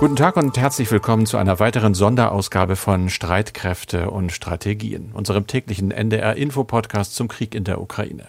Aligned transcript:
Guten 0.00 0.16
Tag 0.16 0.36
und 0.36 0.58
herzlich 0.58 0.90
willkommen 0.90 1.24
zu 1.24 1.36
einer 1.36 1.60
weiteren 1.60 1.94
Sonderausgabe 1.94 2.74
von 2.74 3.08
Streitkräfte 3.08 4.10
und 4.10 4.32
Strategien, 4.32 5.10
unserem 5.14 5.46
täglichen 5.46 5.92
NDR-Info-Podcast 5.92 7.14
zum 7.14 7.28
Krieg 7.28 7.54
in 7.54 7.62
der 7.62 7.80
Ukraine. 7.80 8.24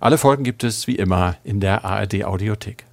Alle 0.00 0.18
Folgen 0.18 0.44
gibt 0.44 0.64
es 0.64 0.86
wie 0.86 0.96
immer 0.96 1.36
in 1.44 1.60
der 1.60 1.84
ARD-Audiothek. 1.86 2.84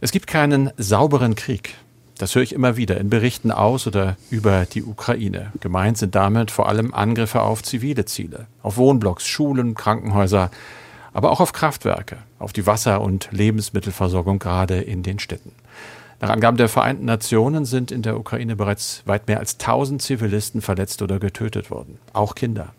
Es 0.00 0.10
gibt 0.10 0.26
keinen 0.26 0.72
sauberen 0.76 1.36
Krieg. 1.36 1.76
Das 2.18 2.34
höre 2.34 2.42
ich 2.42 2.52
immer 2.52 2.76
wieder 2.76 2.98
in 2.98 3.10
Berichten 3.10 3.52
aus 3.52 3.86
oder 3.86 4.16
über 4.28 4.66
die 4.66 4.82
Ukraine. 4.82 5.52
Gemeint 5.60 5.98
sind 5.98 6.16
damit 6.16 6.50
vor 6.50 6.68
allem 6.68 6.92
Angriffe 6.92 7.42
auf 7.42 7.62
zivile 7.62 8.06
Ziele, 8.06 8.48
auf 8.62 8.76
Wohnblocks, 8.76 9.26
Schulen, 9.26 9.74
Krankenhäuser, 9.74 10.50
aber 11.12 11.30
auch 11.30 11.40
auf 11.40 11.52
Kraftwerke, 11.52 12.18
auf 12.40 12.52
die 12.52 12.66
Wasser- 12.66 13.00
und 13.00 13.28
Lebensmittelversorgung 13.30 14.40
gerade 14.40 14.80
in 14.80 15.04
den 15.04 15.20
Städten. 15.20 15.52
Nach 16.20 16.28
Angaben 16.28 16.58
der 16.58 16.68
Vereinten 16.68 17.06
Nationen 17.06 17.64
sind 17.64 17.90
in 17.90 18.02
der 18.02 18.18
Ukraine 18.18 18.54
bereits 18.54 19.02
weit 19.06 19.26
mehr 19.26 19.38
als 19.38 19.54
1000 19.54 20.02
Zivilisten 20.02 20.60
verletzt 20.60 21.00
oder 21.00 21.18
getötet 21.18 21.70
worden, 21.70 21.98
auch 22.12 22.34
Kinder. 22.34 22.74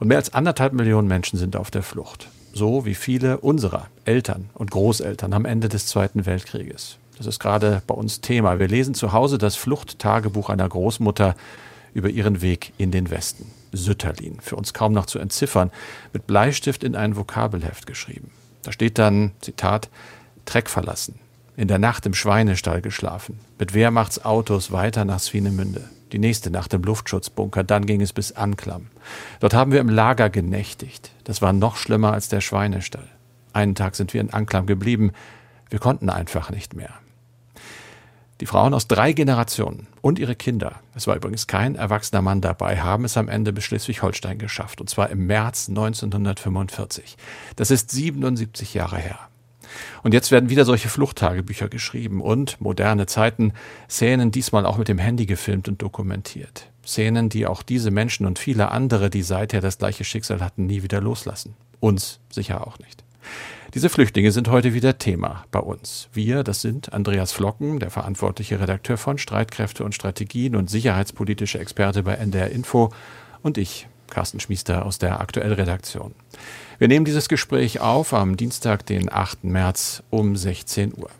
Und 0.00 0.08
mehr 0.08 0.16
als 0.16 0.32
anderthalb 0.32 0.72
Millionen 0.72 1.06
Menschen 1.06 1.38
sind 1.38 1.54
auf 1.54 1.70
der 1.70 1.82
Flucht, 1.82 2.28
so 2.54 2.86
wie 2.86 2.94
viele 2.94 3.38
unserer 3.38 3.88
Eltern 4.06 4.48
und 4.54 4.70
Großeltern 4.70 5.34
am 5.34 5.44
Ende 5.44 5.68
des 5.68 5.86
Zweiten 5.86 6.24
Weltkrieges. 6.24 6.96
Das 7.18 7.26
ist 7.26 7.40
gerade 7.40 7.82
bei 7.86 7.94
uns 7.94 8.22
Thema. 8.22 8.58
Wir 8.58 8.68
lesen 8.68 8.94
zu 8.94 9.12
Hause 9.12 9.36
das 9.36 9.54
Fluchttagebuch 9.54 10.48
einer 10.48 10.68
Großmutter 10.68 11.36
über 11.92 12.08
ihren 12.08 12.40
Weg 12.40 12.72
in 12.78 12.90
den 12.90 13.10
Westen. 13.10 13.50
Sütterlin, 13.72 14.38
für 14.40 14.56
uns 14.56 14.72
kaum 14.72 14.92
noch 14.92 15.06
zu 15.06 15.18
entziffern, 15.18 15.70
mit 16.14 16.26
Bleistift 16.26 16.84
in 16.84 16.96
ein 16.96 17.16
Vokabelheft 17.16 17.86
geschrieben. 17.86 18.30
Da 18.62 18.72
steht 18.72 18.98
dann, 18.98 19.32
Zitat, 19.40 19.90
Treck 20.46 20.70
verlassen, 20.70 21.18
in 21.56 21.68
der 21.68 21.78
Nacht 21.78 22.06
im 22.06 22.14
Schweinestall 22.14 22.80
geschlafen, 22.80 23.38
mit 23.58 23.74
Wehrmachtsautos 23.74 24.72
weiter 24.72 25.04
nach 25.04 25.20
Swinemünde, 25.20 25.88
die 26.12 26.18
nächste 26.18 26.50
Nacht 26.50 26.72
im 26.74 26.82
Luftschutzbunker, 26.82 27.64
dann 27.64 27.86
ging 27.86 28.00
es 28.00 28.12
bis 28.12 28.32
Anklam. 28.32 28.86
Dort 29.40 29.54
haben 29.54 29.72
wir 29.72 29.80
im 29.80 29.88
Lager 29.88 30.30
genächtigt. 30.30 31.10
Das 31.24 31.42
war 31.42 31.52
noch 31.52 31.76
schlimmer 31.76 32.12
als 32.12 32.28
der 32.28 32.40
Schweinestall. 32.40 33.08
Einen 33.52 33.74
Tag 33.74 33.96
sind 33.96 34.14
wir 34.14 34.20
in 34.20 34.32
Anklam 34.32 34.66
geblieben. 34.66 35.12
Wir 35.70 35.78
konnten 35.78 36.10
einfach 36.10 36.50
nicht 36.50 36.74
mehr. 36.74 36.94
Die 38.40 38.46
Frauen 38.46 38.74
aus 38.74 38.88
drei 38.88 39.12
Generationen 39.12 39.86
und 40.00 40.18
ihre 40.18 40.34
Kinder, 40.34 40.80
es 40.96 41.06
war 41.06 41.14
übrigens 41.14 41.46
kein 41.46 41.76
erwachsener 41.76 42.22
Mann 42.22 42.40
dabei, 42.40 42.80
haben 42.80 43.04
es 43.04 43.16
am 43.16 43.28
Ende 43.28 43.52
bis 43.52 43.64
Schleswig-Holstein 43.64 44.38
geschafft, 44.38 44.80
und 44.80 44.90
zwar 44.90 45.10
im 45.10 45.26
März 45.26 45.68
1945. 45.68 47.16
Das 47.54 47.70
ist 47.70 47.92
77 47.92 48.74
Jahre 48.74 48.98
her. 48.98 49.18
Und 50.02 50.14
jetzt 50.14 50.30
werden 50.30 50.50
wieder 50.50 50.64
solche 50.64 50.88
Fluchttagebücher 50.88 51.68
geschrieben 51.68 52.20
und 52.20 52.60
moderne 52.60 53.06
Zeiten, 53.06 53.52
Szenen 53.88 54.30
diesmal 54.30 54.66
auch 54.66 54.78
mit 54.78 54.88
dem 54.88 54.98
Handy 54.98 55.26
gefilmt 55.26 55.68
und 55.68 55.82
dokumentiert. 55.82 56.70
Szenen, 56.84 57.28
die 57.28 57.46
auch 57.46 57.62
diese 57.62 57.90
Menschen 57.90 58.26
und 58.26 58.38
viele 58.38 58.70
andere, 58.70 59.10
die 59.10 59.22
seither 59.22 59.60
das 59.60 59.78
gleiche 59.78 60.04
Schicksal 60.04 60.40
hatten, 60.40 60.66
nie 60.66 60.82
wieder 60.82 61.00
loslassen. 61.00 61.54
Uns 61.80 62.20
sicher 62.30 62.66
auch 62.66 62.78
nicht. 62.78 63.04
Diese 63.74 63.88
Flüchtlinge 63.88 64.32
sind 64.32 64.50
heute 64.50 64.74
wieder 64.74 64.98
Thema 64.98 65.44
bei 65.50 65.60
uns. 65.60 66.08
Wir, 66.12 66.44
das 66.44 66.60
sind 66.60 66.92
Andreas 66.92 67.32
Flocken, 67.32 67.78
der 67.78 67.90
verantwortliche 67.90 68.60
Redakteur 68.60 68.98
von 68.98 69.16
Streitkräfte 69.16 69.82
und 69.82 69.94
Strategien 69.94 70.56
und 70.56 70.68
sicherheitspolitische 70.68 71.58
Experte 71.58 72.02
bei 72.02 72.14
NDR 72.14 72.50
Info 72.50 72.90
und 73.40 73.56
ich, 73.56 73.88
Carsten 74.12 74.40
Schmiester 74.40 74.84
aus 74.84 74.98
der 74.98 75.20
Aktuellredaktion. 75.20 76.14
Wir 76.78 76.88
nehmen 76.88 77.04
dieses 77.04 77.28
Gespräch 77.28 77.80
auf 77.80 78.12
am 78.12 78.36
Dienstag, 78.36 78.84
den 78.86 79.10
8. 79.10 79.44
März 79.44 80.02
um 80.10 80.36
16 80.36 80.92
Uhr. 80.94 81.10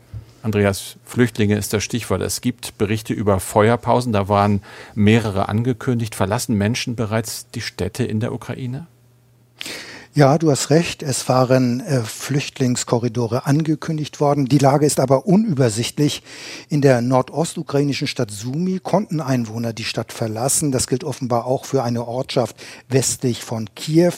Andreas, 0.43 0.97
Flüchtlinge 1.05 1.57
ist 1.57 1.73
das 1.73 1.85
Stichwort. 1.85 2.21
Es 2.21 2.41
gibt 2.41 2.77
Berichte 2.77 3.15
über 3.15 3.41
Feuerpausen, 3.41 4.13
da 4.13 4.29
waren 4.29 4.61
mehrere 4.95 5.49
angekündigt. 5.49 6.15
Verlassen 6.15 6.57
Menschen 6.57 6.97
bereits 6.97 7.49
die 7.51 7.61
Städte 7.61 8.05
in 8.05 8.21
der 8.21 8.33
Ukraine? 8.33 8.87
Ja, 10.15 10.37
du 10.37 10.51
hast 10.51 10.69
recht. 10.69 11.03
Es 11.03 11.27
waren 11.31 11.81
äh, 11.81 12.03
Flüchtlingskorridore 12.03 13.47
angekündigt 13.47 14.21
worden. 14.21 14.45
Die 14.45 14.59
Lage 14.59 14.85
ist 14.85 15.01
aber 15.01 15.25
unübersichtlich. 15.25 16.23
In 16.69 16.83
der 16.83 17.01
nordostukrainischen 17.01 18.07
Stadt 18.07 18.31
Sumi 18.31 18.79
konnten 18.79 19.23
Einwohner 19.23 19.73
die 19.73 19.85
Stadt 19.85 20.13
verlassen. 20.13 20.71
Das 20.71 20.87
gilt 20.87 21.03
offenbar 21.03 21.47
auch 21.47 21.65
für 21.65 21.83
eine 21.83 22.07
Ortschaft 22.07 22.57
westlich 22.91 23.43
von 23.43 23.71
Kiew. 23.75 24.13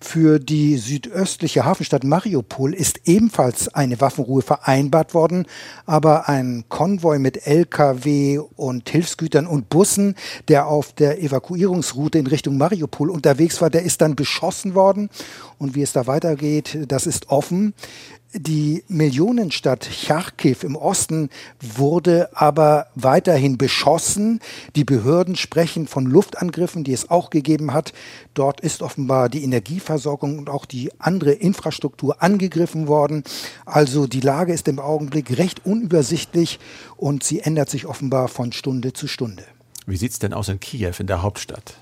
Für 0.00 0.38
die 0.38 0.76
südöstliche 0.76 1.64
Hafenstadt 1.64 2.04
Mariupol 2.04 2.74
ist 2.74 3.00
ebenfalls 3.06 3.68
eine 3.74 4.02
Waffenruhe 4.02 4.42
vereinbart 4.42 5.14
worden. 5.14 5.46
Aber 5.86 6.28
ein 6.28 6.64
Konvoi 6.68 7.18
mit 7.18 7.46
Lkw 7.46 8.40
und 8.56 8.90
Hilfsgütern 8.90 9.46
und 9.46 9.70
Bussen, 9.70 10.14
der 10.48 10.66
auf 10.66 10.92
der 10.92 11.22
Evakuierungsroute 11.22 12.18
in 12.18 12.26
Richtung 12.26 12.58
Mariupol 12.58 13.08
unterwegs 13.08 13.62
war, 13.62 13.70
der 13.70 13.84
ist 13.84 14.02
dann 14.02 14.14
beschossen 14.14 14.74
worden. 14.74 15.08
Und 15.58 15.74
wie 15.74 15.82
es 15.82 15.92
da 15.92 16.06
weitergeht, 16.06 16.78
das 16.88 17.06
ist 17.06 17.30
offen. 17.30 17.74
Die 18.34 18.84
Millionenstadt 18.88 19.88
Charkiw 19.90 20.58
im 20.62 20.76
Osten 20.76 21.30
wurde 21.60 22.28
aber 22.34 22.88
weiterhin 22.94 23.56
beschossen. 23.56 24.40
Die 24.76 24.84
Behörden 24.84 25.34
sprechen 25.34 25.86
von 25.86 26.04
Luftangriffen, 26.04 26.84
die 26.84 26.92
es 26.92 27.08
auch 27.10 27.30
gegeben 27.30 27.72
hat. 27.72 27.94
Dort 28.34 28.60
ist 28.60 28.82
offenbar 28.82 29.30
die 29.30 29.44
Energieversorgung 29.44 30.38
und 30.38 30.50
auch 30.50 30.66
die 30.66 30.90
andere 30.98 31.32
Infrastruktur 31.32 32.22
angegriffen 32.22 32.86
worden. 32.86 33.24
Also 33.64 34.06
die 34.06 34.20
Lage 34.20 34.52
ist 34.52 34.68
im 34.68 34.78
Augenblick 34.78 35.38
recht 35.38 35.64
unübersichtlich 35.64 36.58
und 36.98 37.24
sie 37.24 37.40
ändert 37.40 37.70
sich 37.70 37.86
offenbar 37.86 38.28
von 38.28 38.52
Stunde 38.52 38.92
zu 38.92 39.06
Stunde. 39.08 39.44
Wie 39.86 39.96
sieht 39.96 40.12
es 40.12 40.18
denn 40.18 40.34
aus 40.34 40.50
in 40.50 40.60
Kiew, 40.60 40.92
in 40.98 41.06
der 41.06 41.22
Hauptstadt? 41.22 41.78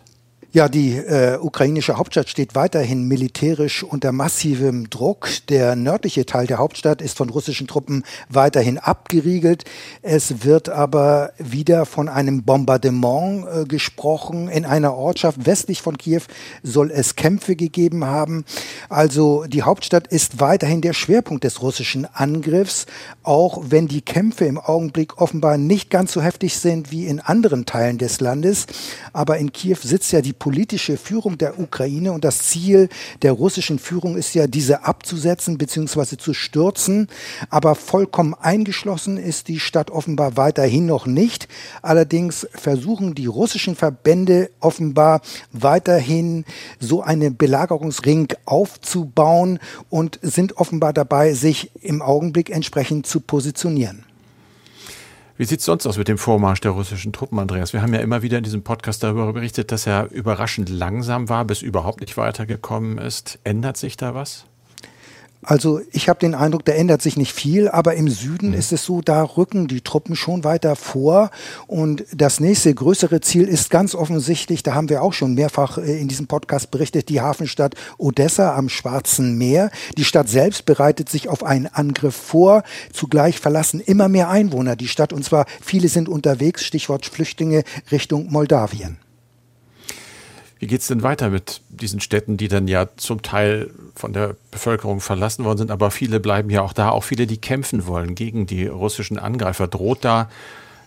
Ja, 0.56 0.70
die 0.70 0.96
äh, 0.96 1.36
ukrainische 1.38 1.98
Hauptstadt 1.98 2.30
steht 2.30 2.54
weiterhin 2.54 3.02
militärisch 3.06 3.82
unter 3.82 4.10
massivem 4.10 4.88
Druck. 4.88 5.28
Der 5.50 5.76
nördliche 5.76 6.24
Teil 6.24 6.46
der 6.46 6.56
Hauptstadt 6.56 7.02
ist 7.02 7.18
von 7.18 7.28
russischen 7.28 7.66
Truppen 7.66 8.04
weiterhin 8.30 8.78
abgeriegelt. 8.78 9.64
Es 10.00 10.44
wird 10.46 10.70
aber 10.70 11.32
wieder 11.36 11.84
von 11.84 12.08
einem 12.08 12.44
Bombardement 12.44 13.44
äh, 13.46 13.64
gesprochen. 13.66 14.48
In 14.48 14.64
einer 14.64 14.94
Ortschaft 14.94 15.44
westlich 15.44 15.82
von 15.82 15.98
Kiew 15.98 16.22
soll 16.62 16.90
es 16.90 17.16
Kämpfe 17.16 17.54
gegeben 17.54 18.06
haben. 18.06 18.46
Also 18.88 19.44
die 19.44 19.62
Hauptstadt 19.62 20.06
ist 20.06 20.40
weiterhin 20.40 20.80
der 20.80 20.94
Schwerpunkt 20.94 21.44
des 21.44 21.60
russischen 21.60 22.06
Angriffs, 22.06 22.86
auch 23.22 23.62
wenn 23.68 23.88
die 23.88 24.00
Kämpfe 24.00 24.46
im 24.46 24.56
Augenblick 24.56 25.20
offenbar 25.20 25.58
nicht 25.58 25.90
ganz 25.90 26.12
so 26.12 26.22
heftig 26.22 26.56
sind 26.56 26.90
wie 26.90 27.04
in 27.04 27.20
anderen 27.20 27.66
Teilen 27.66 27.98
des 27.98 28.20
Landes. 28.20 28.64
Aber 29.12 29.36
in 29.36 29.52
Kiew 29.52 29.76
sitzt 29.82 30.12
ja 30.12 30.22
die 30.22 30.32
politische 30.46 30.96
Führung 30.96 31.38
der 31.38 31.58
Ukraine 31.58 32.12
und 32.12 32.22
das 32.22 32.38
Ziel 32.38 32.88
der 33.22 33.32
russischen 33.32 33.80
Führung 33.80 34.16
ist 34.16 34.32
ja, 34.32 34.46
diese 34.46 34.84
abzusetzen 34.84 35.58
bzw. 35.58 36.18
zu 36.18 36.34
stürzen. 36.34 37.08
Aber 37.50 37.74
vollkommen 37.74 38.32
eingeschlossen 38.32 39.16
ist 39.16 39.48
die 39.48 39.58
Stadt 39.58 39.90
offenbar 39.90 40.36
weiterhin 40.36 40.86
noch 40.86 41.06
nicht. 41.06 41.48
Allerdings 41.82 42.46
versuchen 42.52 43.16
die 43.16 43.26
russischen 43.26 43.74
Verbände 43.74 44.48
offenbar 44.60 45.20
weiterhin 45.50 46.44
so 46.78 47.02
einen 47.02 47.36
Belagerungsring 47.36 48.28
aufzubauen 48.44 49.58
und 49.90 50.20
sind 50.22 50.58
offenbar 50.58 50.92
dabei, 50.92 51.32
sich 51.32 51.72
im 51.80 52.02
Augenblick 52.02 52.50
entsprechend 52.50 53.08
zu 53.08 53.18
positionieren. 53.18 54.04
Wie 55.38 55.44
sieht 55.44 55.60
es 55.60 55.66
sonst 55.66 55.86
aus 55.86 55.98
mit 55.98 56.08
dem 56.08 56.16
Vormarsch 56.16 56.62
der 56.62 56.70
russischen 56.70 57.12
Truppen, 57.12 57.38
Andreas? 57.38 57.74
Wir 57.74 57.82
haben 57.82 57.92
ja 57.92 58.00
immer 58.00 58.22
wieder 58.22 58.38
in 58.38 58.44
diesem 58.44 58.62
Podcast 58.62 59.02
darüber 59.02 59.30
berichtet, 59.34 59.70
dass 59.70 59.86
er 59.86 60.10
überraschend 60.10 60.70
langsam 60.70 61.28
war, 61.28 61.44
bis 61.44 61.60
überhaupt 61.60 62.00
nicht 62.00 62.16
weitergekommen 62.16 62.96
ist. 62.96 63.38
Ändert 63.44 63.76
sich 63.76 63.98
da 63.98 64.14
was? 64.14 64.46
Also 65.46 65.80
ich 65.92 66.08
habe 66.08 66.18
den 66.18 66.34
Eindruck, 66.34 66.64
da 66.64 66.72
ändert 66.72 67.00
sich 67.02 67.16
nicht 67.16 67.32
viel, 67.32 67.68
aber 67.68 67.94
im 67.94 68.08
Süden 68.08 68.48
mhm. 68.48 68.54
ist 68.54 68.72
es 68.72 68.84
so, 68.84 69.00
da 69.00 69.22
rücken 69.22 69.68
die 69.68 69.80
Truppen 69.80 70.16
schon 70.16 70.42
weiter 70.42 70.74
vor. 70.74 71.30
Und 71.68 72.04
das 72.12 72.40
nächste 72.40 72.74
größere 72.74 73.20
Ziel 73.20 73.46
ist 73.46 73.70
ganz 73.70 73.94
offensichtlich, 73.94 74.64
da 74.64 74.74
haben 74.74 74.88
wir 74.88 75.02
auch 75.02 75.12
schon 75.12 75.34
mehrfach 75.34 75.78
äh, 75.78 76.00
in 76.00 76.08
diesem 76.08 76.26
Podcast 76.26 76.72
berichtet, 76.72 77.08
die 77.08 77.20
Hafenstadt 77.20 77.76
Odessa 77.96 78.56
am 78.56 78.68
Schwarzen 78.68 79.38
Meer. 79.38 79.70
Die 79.96 80.04
Stadt 80.04 80.28
selbst 80.28 80.66
bereitet 80.66 81.08
sich 81.08 81.28
auf 81.28 81.44
einen 81.44 81.68
Angriff 81.68 82.16
vor. 82.16 82.64
Zugleich 82.92 83.38
verlassen 83.38 83.78
immer 83.78 84.08
mehr 84.08 84.28
Einwohner 84.28 84.74
die 84.74 84.88
Stadt 84.88 85.12
und 85.12 85.24
zwar 85.24 85.46
viele 85.62 85.88
sind 85.88 86.08
unterwegs, 86.08 86.64
Stichwort 86.64 87.06
Flüchtlinge 87.06 87.62
Richtung 87.92 88.32
Moldawien. 88.32 88.98
Wie 90.58 90.66
geht 90.66 90.80
es 90.80 90.86
denn 90.86 91.02
weiter 91.02 91.28
mit 91.28 91.60
diesen 91.68 92.00
Städten, 92.00 92.36
die 92.38 92.48
dann 92.48 92.66
ja 92.66 92.88
zum 92.96 93.20
Teil 93.20 93.70
von 93.94 94.12
der 94.12 94.36
Bevölkerung 94.50 95.00
verlassen 95.00 95.44
worden 95.44 95.58
sind, 95.58 95.70
aber 95.70 95.90
viele 95.90 96.18
bleiben 96.18 96.48
ja 96.48 96.62
auch 96.62 96.72
da, 96.72 96.90
auch 96.90 97.04
viele, 97.04 97.26
die 97.26 97.36
kämpfen 97.36 97.86
wollen 97.86 98.14
gegen 98.14 98.46
die 98.46 98.66
russischen 98.66 99.18
Angreifer. 99.18 99.68
Droht 99.68 100.04
da 100.04 100.30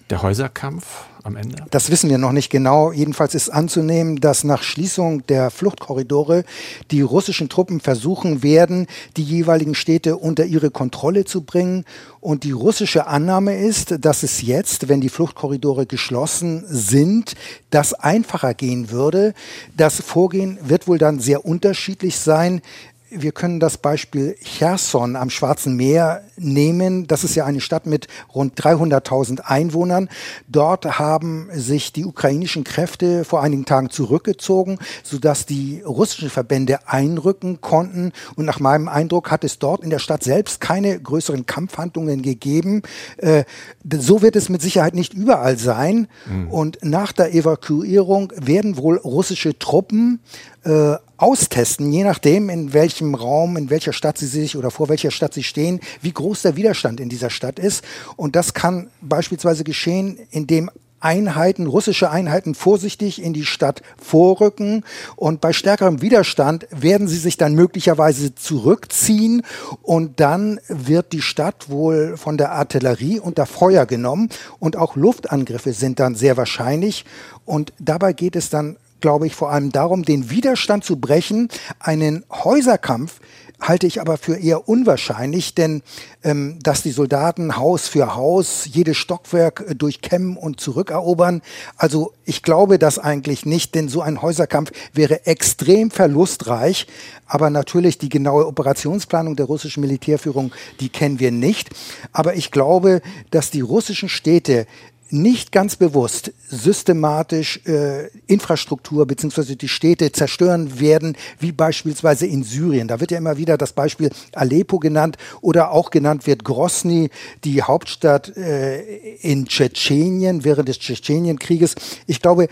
der 0.09 0.23
Häuserkampf 0.23 1.05
am 1.23 1.35
Ende? 1.35 1.65
Das 1.69 1.91
wissen 1.91 2.09
wir 2.09 2.17
noch 2.17 2.31
nicht 2.31 2.49
genau. 2.49 2.91
Jedenfalls 2.91 3.35
ist 3.35 3.49
anzunehmen, 3.49 4.19
dass 4.19 4.43
nach 4.43 4.63
Schließung 4.63 5.25
der 5.27 5.51
Fluchtkorridore 5.51 6.43
die 6.91 7.01
russischen 7.01 7.49
Truppen 7.49 7.79
versuchen 7.79 8.41
werden, 8.41 8.87
die 9.17 9.23
jeweiligen 9.23 9.75
Städte 9.75 10.17
unter 10.17 10.45
ihre 10.45 10.71
Kontrolle 10.71 11.25
zu 11.25 11.41
bringen. 11.41 11.85
Und 12.19 12.43
die 12.43 12.51
russische 12.51 13.07
Annahme 13.07 13.57
ist, 13.57 14.03
dass 14.03 14.23
es 14.23 14.41
jetzt, 14.41 14.89
wenn 14.89 15.01
die 15.01 15.09
Fluchtkorridore 15.09 15.85
geschlossen 15.85 16.63
sind, 16.67 17.35
das 17.69 17.93
einfacher 17.93 18.53
gehen 18.53 18.91
würde. 18.91 19.33
Das 19.77 20.01
Vorgehen 20.01 20.57
wird 20.61 20.87
wohl 20.87 20.97
dann 20.97 21.19
sehr 21.19 21.45
unterschiedlich 21.45 22.17
sein. 22.17 22.61
Wir 23.11 23.31
können 23.31 23.59
das 23.59 23.79
Beispiel 23.79 24.35
Cherson 24.43 25.15
am 25.15 25.31
Schwarzen 25.31 25.75
Meer 25.75 26.21
nehmen. 26.37 27.07
Das 27.07 27.23
ist 27.23 27.33
ja 27.35 27.45
eine 27.45 27.59
Stadt 27.59 27.87
mit 27.87 28.07
rund 28.35 28.59
300.000 28.59 29.41
Einwohnern. 29.41 30.09
Dort 30.47 30.99
haben 30.99 31.49
sich 31.51 31.91
die 31.91 32.05
ukrainischen 32.05 32.63
Kräfte 32.63 33.25
vor 33.25 33.41
einigen 33.41 33.65
Tagen 33.65 33.89
zurückgezogen, 33.89 34.77
sodass 35.03 35.47
die 35.47 35.81
russischen 35.81 36.29
Verbände 36.29 36.87
einrücken 36.87 37.61
konnten. 37.61 38.11
Und 38.35 38.45
nach 38.45 38.59
meinem 38.59 38.87
Eindruck 38.87 39.31
hat 39.31 39.43
es 39.43 39.57
dort 39.57 39.83
in 39.83 39.89
der 39.89 39.99
Stadt 39.99 40.23
selbst 40.23 40.61
keine 40.61 40.99
größeren 40.99 41.47
Kampfhandlungen 41.47 42.21
gegeben. 42.21 42.83
Äh, 43.17 43.43
so 43.91 44.21
wird 44.21 44.35
es 44.35 44.49
mit 44.49 44.61
Sicherheit 44.61 44.93
nicht 44.93 45.15
überall 45.15 45.57
sein. 45.57 46.07
Mhm. 46.27 46.51
Und 46.51 46.77
nach 46.83 47.11
der 47.11 47.33
Evakuierung 47.33 48.31
werden 48.35 48.77
wohl 48.77 48.97
russische 48.97 49.57
Truppen 49.57 50.19
äh, 50.63 50.95
austesten, 51.17 51.91
je 51.91 52.03
nachdem, 52.03 52.49
in 52.49 52.73
welchem 52.73 53.15
Raum, 53.15 53.57
in 53.57 53.69
welcher 53.69 53.93
Stadt 53.93 54.17
sie 54.17 54.27
sich 54.27 54.55
oder 54.55 54.71
vor 54.71 54.89
welcher 54.89 55.11
Stadt 55.11 55.33
sie 55.33 55.43
stehen, 55.43 55.79
wie 56.01 56.13
groß 56.13 56.43
der 56.43 56.55
Widerstand 56.55 56.99
in 56.99 57.09
dieser 57.09 57.29
Stadt 57.29 57.59
ist. 57.59 57.83
Und 58.15 58.35
das 58.35 58.53
kann 58.53 58.89
beispielsweise 59.01 59.63
geschehen, 59.63 60.17
indem 60.31 60.69
Einheiten, 61.01 61.67
russische 61.67 62.09
Einheiten 62.09 62.55
vorsichtig 62.55 63.21
in 63.21 63.33
die 63.33 63.45
Stadt 63.45 63.81
vorrücken. 64.01 64.83
Und 65.15 65.41
bei 65.41 65.53
stärkerem 65.53 66.01
Widerstand 66.01 66.67
werden 66.71 67.07
sie 67.07 67.17
sich 67.17 67.37
dann 67.37 67.55
möglicherweise 67.55 68.35
zurückziehen. 68.35 69.43
Und 69.81 70.19
dann 70.19 70.59
wird 70.67 71.13
die 71.13 71.21
Stadt 71.21 71.69
wohl 71.69 72.17
von 72.17 72.37
der 72.37 72.51
Artillerie 72.51 73.19
unter 73.19 73.45
Feuer 73.45 73.85
genommen. 73.85 74.29
Und 74.59 74.75
auch 74.75 74.95
Luftangriffe 74.95 75.73
sind 75.73 75.99
dann 75.99 76.15
sehr 76.15 76.37
wahrscheinlich. 76.37 77.05
Und 77.45 77.73
dabei 77.79 78.13
geht 78.13 78.35
es 78.35 78.49
dann 78.49 78.77
glaube 79.01 79.27
ich, 79.27 79.35
vor 79.35 79.51
allem 79.51 79.71
darum, 79.71 80.03
den 80.03 80.29
Widerstand 80.29 80.83
zu 80.83 80.97
brechen. 80.97 81.49
Einen 81.79 82.25
Häuserkampf 82.31 83.19
halte 83.61 83.87
ich 83.87 83.99
aber 83.99 84.17
für 84.17 84.37
eher 84.37 84.69
unwahrscheinlich, 84.69 85.53
denn 85.53 85.81
ähm, 86.23 86.59
dass 86.61 86.81
die 86.81 86.91
Soldaten 86.91 87.57
Haus 87.57 87.87
für 87.87 88.15
Haus 88.15 88.67
jedes 88.71 88.97
Stockwerk 88.97 89.65
äh, 89.67 89.75
durchkämmen 89.75 90.37
und 90.37 90.59
zurückerobern, 90.59 91.41
also 91.77 92.13
ich 92.25 92.43
glaube 92.43 92.79
das 92.79 92.99
eigentlich 92.99 93.45
nicht, 93.45 93.75
denn 93.75 93.89
so 93.89 94.01
ein 94.01 94.21
Häuserkampf 94.21 94.71
wäre 94.93 95.25
extrem 95.25 95.91
verlustreich. 95.91 96.87
Aber 97.25 97.49
natürlich 97.49 97.97
die 97.97 98.09
genaue 98.09 98.47
Operationsplanung 98.47 99.35
der 99.35 99.45
russischen 99.45 99.81
Militärführung, 99.81 100.51
die 100.79 100.89
kennen 100.89 101.19
wir 101.19 101.31
nicht. 101.31 101.69
Aber 102.11 102.35
ich 102.35 102.51
glaube, 102.51 103.01
dass 103.29 103.51
die 103.51 103.61
russischen 103.61 104.09
Städte 104.09 104.65
nicht 105.11 105.51
ganz 105.51 105.75
bewusst 105.75 106.31
systematisch 106.49 107.61
äh, 107.65 108.07
Infrastruktur 108.27 109.05
beziehungsweise 109.05 109.55
die 109.55 109.67
Städte 109.67 110.11
zerstören 110.11 110.79
werden, 110.79 111.15
wie 111.39 111.51
beispielsweise 111.51 112.25
in 112.25 112.43
Syrien. 112.43 112.87
Da 112.87 112.99
wird 112.99 113.11
ja 113.11 113.17
immer 113.17 113.37
wieder 113.37 113.57
das 113.57 113.73
Beispiel 113.73 114.09
Aleppo 114.33 114.79
genannt 114.79 115.17
oder 115.41 115.71
auch 115.71 115.91
genannt 115.91 116.25
wird 116.25 116.43
Grosny, 116.43 117.09
die 117.43 117.61
Hauptstadt 117.61 118.35
äh, 118.35 118.81
in 119.21 119.45
Tschetschenien 119.45 120.43
während 120.43 120.69
des 120.69 120.79
Tschetschenienkrieges. 120.79 121.75
Ich 122.07 122.21
glaube, 122.21 122.47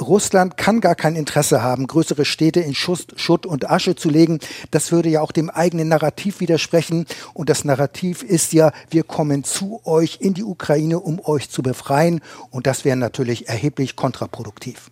Russland 0.00 0.56
kann 0.56 0.80
gar 0.80 0.94
kein 0.94 1.16
Interesse 1.16 1.62
haben, 1.62 1.86
größere 1.86 2.24
Städte 2.24 2.60
in 2.60 2.74
Schuss, 2.74 3.06
Schutt 3.16 3.44
und 3.44 3.70
Asche 3.70 3.94
zu 3.94 4.08
legen. 4.08 4.38
Das 4.70 4.90
würde 4.90 5.10
ja 5.10 5.20
auch 5.20 5.32
dem 5.32 5.50
eigenen 5.50 5.88
Narrativ 5.88 6.40
widersprechen. 6.40 7.06
Und 7.34 7.50
das 7.50 7.64
Narrativ 7.64 8.22
ist 8.22 8.54
ja, 8.54 8.72
wir 8.88 9.02
kommen 9.02 9.44
zu 9.44 9.82
euch 9.84 10.18
in 10.20 10.32
die 10.32 10.44
Ukraine, 10.44 10.98
um 10.98 11.20
euch 11.22 11.50
zu 11.50 11.62
befreien. 11.62 12.01
Und 12.50 12.66
das 12.66 12.84
wäre 12.84 12.96
natürlich 12.96 13.48
erheblich 13.48 13.96
kontraproduktiv. 13.96 14.90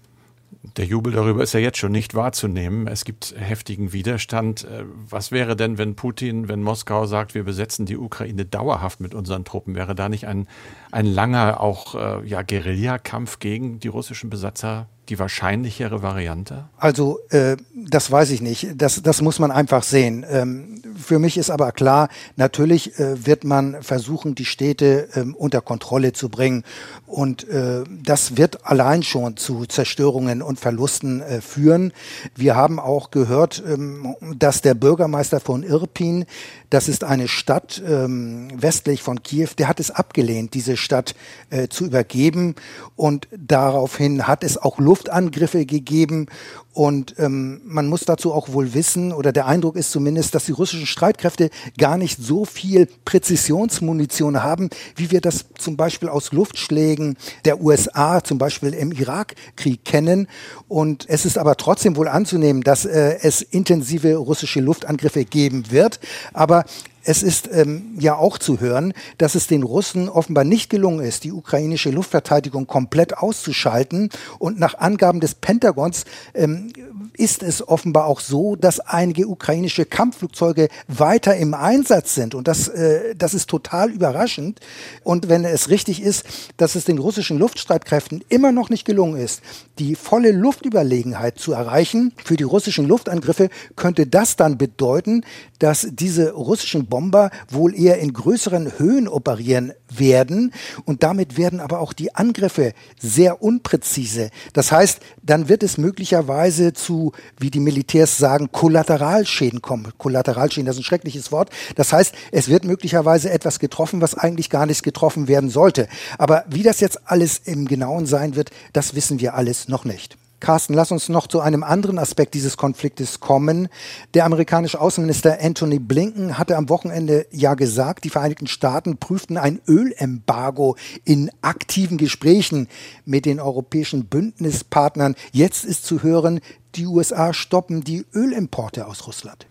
Der 0.77 0.85
Jubel 0.85 1.13
darüber 1.13 1.43
ist 1.43 1.55
ja 1.55 1.61
jetzt 1.61 1.79
schon 1.79 1.93
nicht 1.93 2.15
wahrzunehmen. 2.15 2.87
Es 2.87 3.05
gibt 3.05 3.35
heftigen 3.39 3.93
Widerstand. 3.93 4.65
Äh, 4.65 4.85
was 5.09 5.33
wäre 5.33 5.57
denn, 5.57 5.79
wenn 5.79 5.97
Putin, 5.97 6.49
wenn 6.49 6.63
Moskau 6.63 7.07
sagt, 7.07 7.35
wir 7.35 7.45
besetzen 7.45 7.87
die 7.87 7.97
Ukraine 7.97 8.45
dauerhaft 8.45 9.01
mit 9.01 9.15
unseren 9.15 9.45
Truppen? 9.45 9.75
Wäre 9.75 9.95
da 9.95 10.09
nicht 10.09 10.27
ein, 10.27 10.47
ein 10.93 11.07
langer, 11.07 11.61
auch 11.61 11.95
äh, 11.95 12.27
ja, 12.27 12.43
Guerillakampf 12.43 13.39
gegen 13.39 13.81
die 13.81 13.89
russischen 13.89 14.29
Besatzer 14.29 14.89
die 15.11 15.19
wahrscheinlichere 15.19 16.03
Variante? 16.03 16.69
Also, 16.79 17.19
äh, 17.31 17.57
das 17.75 18.11
weiß 18.11 18.31
ich 18.31 18.41
nicht. 18.41 18.69
Das, 18.77 19.03
das 19.03 19.21
muss 19.21 19.39
man 19.39 19.51
einfach 19.51 19.83
sehen. 19.83 20.25
Ähm, 20.31 20.81
für 20.97 21.19
mich 21.19 21.37
ist 21.37 21.51
aber 21.51 21.73
klar, 21.73 22.09
natürlich 22.37 22.99
äh, 22.99 23.27
wird 23.27 23.45
man 23.45 23.83
versuchen, 23.83 24.35
die 24.35 24.45
Städte 24.45 25.09
ähm, 25.15 25.35
unter 25.35 25.61
Kontrolle 25.61 26.13
zu 26.13 26.29
bringen. 26.29 26.65
Und 27.07 27.49
äh, 27.49 27.83
das 28.03 28.37
wird 28.37 28.65
allein 28.65 29.03
schon 29.03 29.37
zu 29.37 29.67
Zerstörungen 29.67 30.43
und 30.43 30.61
Verlusten 30.61 31.21
äh, 31.21 31.41
führen. 31.41 31.93
Wir 32.37 32.55
haben 32.55 32.79
auch 32.79 33.11
gehört, 33.11 33.63
ähm, 33.67 34.15
dass 34.37 34.63
der 34.63 34.75
Bürgermeister 34.75 35.41
von 35.41 35.63
Irpin, 35.63 36.27
das 36.71 36.89
ist 36.89 37.03
eine 37.03 37.27
Stadt 37.27 37.83
ähm, 37.85 38.49
westlich 38.55 39.03
von 39.03 39.23
Kiew, 39.23 39.49
der 39.59 39.67
hat 39.67 39.81
es 39.81 39.91
abgelehnt, 39.91 40.55
diese 40.55 40.77
Stadt 40.77 41.15
äh, 41.51 41.67
zu 41.69 41.85
übergeben. 41.85 42.55
Und 42.95 43.27
daraufhin 43.37 44.29
hat 44.29 44.45
es 44.45 44.57
auch 44.57 44.79
Luftangriffe 45.01 45.67
gegeben. 45.67 46.27
Und 46.73 47.17
ähm, 47.19 47.61
man 47.65 47.89
muss 47.89 48.03
dazu 48.03 48.33
auch 48.33 48.53
wohl 48.53 48.75
wissen, 48.75 49.13
oder 49.13 49.33
der 49.33 49.47
Eindruck 49.47 49.77
ist 49.77 49.91
zumindest, 49.91 50.35
dass 50.35 50.47
die 50.47 50.53
russischen 50.53 50.87
Streitkräfte 50.87 51.51
gar 51.77 51.97
nicht 51.97 52.23
so 52.23 52.45
viel 52.45 52.87
Präzisionsmunition 53.05 54.43
haben, 54.43 54.71
wie 54.95 55.11
wir 55.11 55.21
das 55.21 55.47
zum 55.59 55.77
Beispiel 55.77 56.09
aus 56.09 56.33
Luftschlägen 56.33 57.17
der 57.45 57.61
USA, 57.61 58.23
zum 58.23 58.39
Beispiel 58.39 58.73
im 58.73 58.93
Irakkrieg 58.93 59.85
kennen. 59.85 60.29
Und 60.69 61.07
es 61.09 61.25
ist 61.25 61.39
aber 61.39 61.57
trotzdem 61.57 61.97
wohl 61.97 62.09
anzunehmen, 62.09 62.63
dass 62.63 62.85
äh, 62.85 63.19
es 63.23 63.43
intensive 63.43 64.15
russische 64.15 64.61
Luftangriffe 64.61 65.25
geben 65.25 65.73
wird. 65.73 65.99
Aber 66.33 66.65
es 67.03 67.23
ist 67.23 67.49
ähm, 67.53 67.97
ja 67.99 68.17
auch 68.17 68.39
zu 68.39 68.61
hören, 68.61 68.93
dass 69.19 69.35
es 69.35 69.47
den 69.47 69.63
Russen 69.63 70.09
offenbar 70.09 70.45
nicht 70.45 70.69
gelungen 70.69 71.05
ist, 71.05 71.25
die 71.25 71.33
ukrainische 71.33 71.91
Luftverteidigung 71.91 72.67
komplett 72.67 73.17
auszuschalten. 73.17 74.11
Und 74.39 74.59
nach 74.59 74.79
Angaben 74.79 75.21
des 75.21 75.35
Pentagons 75.35 76.05
ähm, 76.35 76.73
ist 77.15 77.43
es 77.43 77.67
offenbar 77.67 78.07
auch 78.07 78.21
so, 78.21 78.57
dass 78.57 78.81
einige 78.81 79.29
ukrainische 79.29 79.87
Kampfflugzeuge 79.87 80.69
weiter 80.89 81.37
im 81.37 81.55
Einsatz 81.55 82.15
sind. 82.15 82.35
Und 82.35 82.49
das, 82.49 82.69
äh, 82.69 83.15
das 83.17 83.35
ist 83.35 83.49
total 83.49 83.91
überraschend. 83.91 84.61
Und 85.03 85.29
wenn 85.29 85.45
es 85.45 85.71
richtig 85.71 86.03
ist, 86.03 86.25
dass 86.59 86.75
es 86.75 86.85
den 86.85 86.99
russischen 86.99 87.39
Luftstreitkräften 87.39 88.23
immer 88.29 88.53
noch 88.53 88.69
nicht 88.69 88.85
gelungen 88.85 89.17
ist, 89.17 89.43
die 89.79 89.95
volle 89.95 90.33
Luftüberlegenheit 90.33 91.39
zu 91.39 91.53
erreichen 91.53 92.13
für 92.23 92.37
die 92.37 92.45
russischen 92.45 92.87
Luftangriffe, 92.87 93.49
könnte 93.77 94.07
das 94.07 94.37
dann 94.37 94.59
bedeuten, 94.59 95.25
dass 95.59 95.89
diese 95.91 96.33
russischen 96.33 96.87
Bomber 96.91 97.31
wohl 97.49 97.75
eher 97.75 97.99
in 97.99 98.13
größeren 98.13 98.79
Höhen 98.79 99.09
operieren 99.09 99.73
werden. 99.89 100.53
Und 100.85 101.03
damit 101.03 101.39
werden 101.39 101.61
aber 101.61 101.81
auch 101.81 101.95
die 101.95 102.15
Angriffe 102.15 102.75
sehr 102.99 103.43
unpräzise. 103.43 104.29
Das 104.53 104.71
heißt, 104.71 105.01
dann 105.23 105.49
wird 105.49 105.63
es 105.63 105.79
möglicherweise 105.79 106.75
zu, 106.75 107.13
wie 107.39 107.51
die 107.51 107.61
Militärs 107.61 108.19
sagen, 108.19 108.53
Kollateralschäden 108.53 109.63
kommen. 109.63 109.93
Kollateralschäden, 109.97 110.67
das 110.67 110.77
ist 110.77 110.83
ein 110.83 110.85
schreckliches 110.85 111.33
Wort. 111.33 111.49
Das 111.77 111.95
heißt, 111.95 112.15
es 112.33 112.49
wird 112.49 112.65
möglicherweise 112.65 113.31
etwas 113.31 113.59
getroffen, 113.59 114.03
was 114.03 114.15
eigentlich 114.15 114.51
gar 114.51 114.67
nicht 114.67 114.83
getroffen 114.83 115.29
werden 115.29 115.49
sollte. 115.49 115.89
Aber 116.19 116.45
wie 116.51 116.63
das 116.63 116.81
jetzt 116.81 117.01
alles 117.07 117.39
im 117.39 117.67
Genauen 117.67 118.05
sein 118.05 118.37
wird, 118.37 118.51
das 118.75 118.95
wissen 118.95 119.21
wir 119.21 119.35
alles 119.35 119.69
noch 119.69 119.87
nicht. 119.87 120.20
Carsten, 120.41 120.75
lass 120.75 120.91
uns 120.91 121.09
noch 121.09 121.27
zu 121.27 121.41
einem 121.41 121.63
anderen 121.63 121.99
Aspekt 121.99 122.35
dieses 122.35 122.57
Konfliktes 122.57 123.21
kommen. 123.21 123.69
Der 124.15 124.25
amerikanische 124.25 124.81
Außenminister 124.81 125.39
Anthony 125.41 125.79
Blinken 125.79 126.39
hatte 126.39 126.57
am 126.57 126.69
Wochenende 126.69 127.27
ja 127.31 127.55
gesagt, 127.55 128.05
die 128.05 128.11
Vereinigten 128.11 128.47
Staaten 128.47 128.97
prüften 128.97 129.37
ein 129.37 129.61
Ölembargo 129.69 130.77
in 131.05 131.31
aktiven 131.43 131.99
Gesprächen 131.99 132.69
mit 133.05 133.27
den 133.27 133.39
europäischen 133.39 134.07
Bündnispartnern. 134.07 135.15
Jetzt 135.33 135.65
ist 135.65 135.85
zu 135.85 136.03
hören, 136.03 136.41
die 136.75 136.87
USA 136.87 137.35
stoppen 137.35 137.83
die 137.85 138.07
Ölimporte 138.15 138.87
aus 138.87 139.07
Russland. 139.07 139.47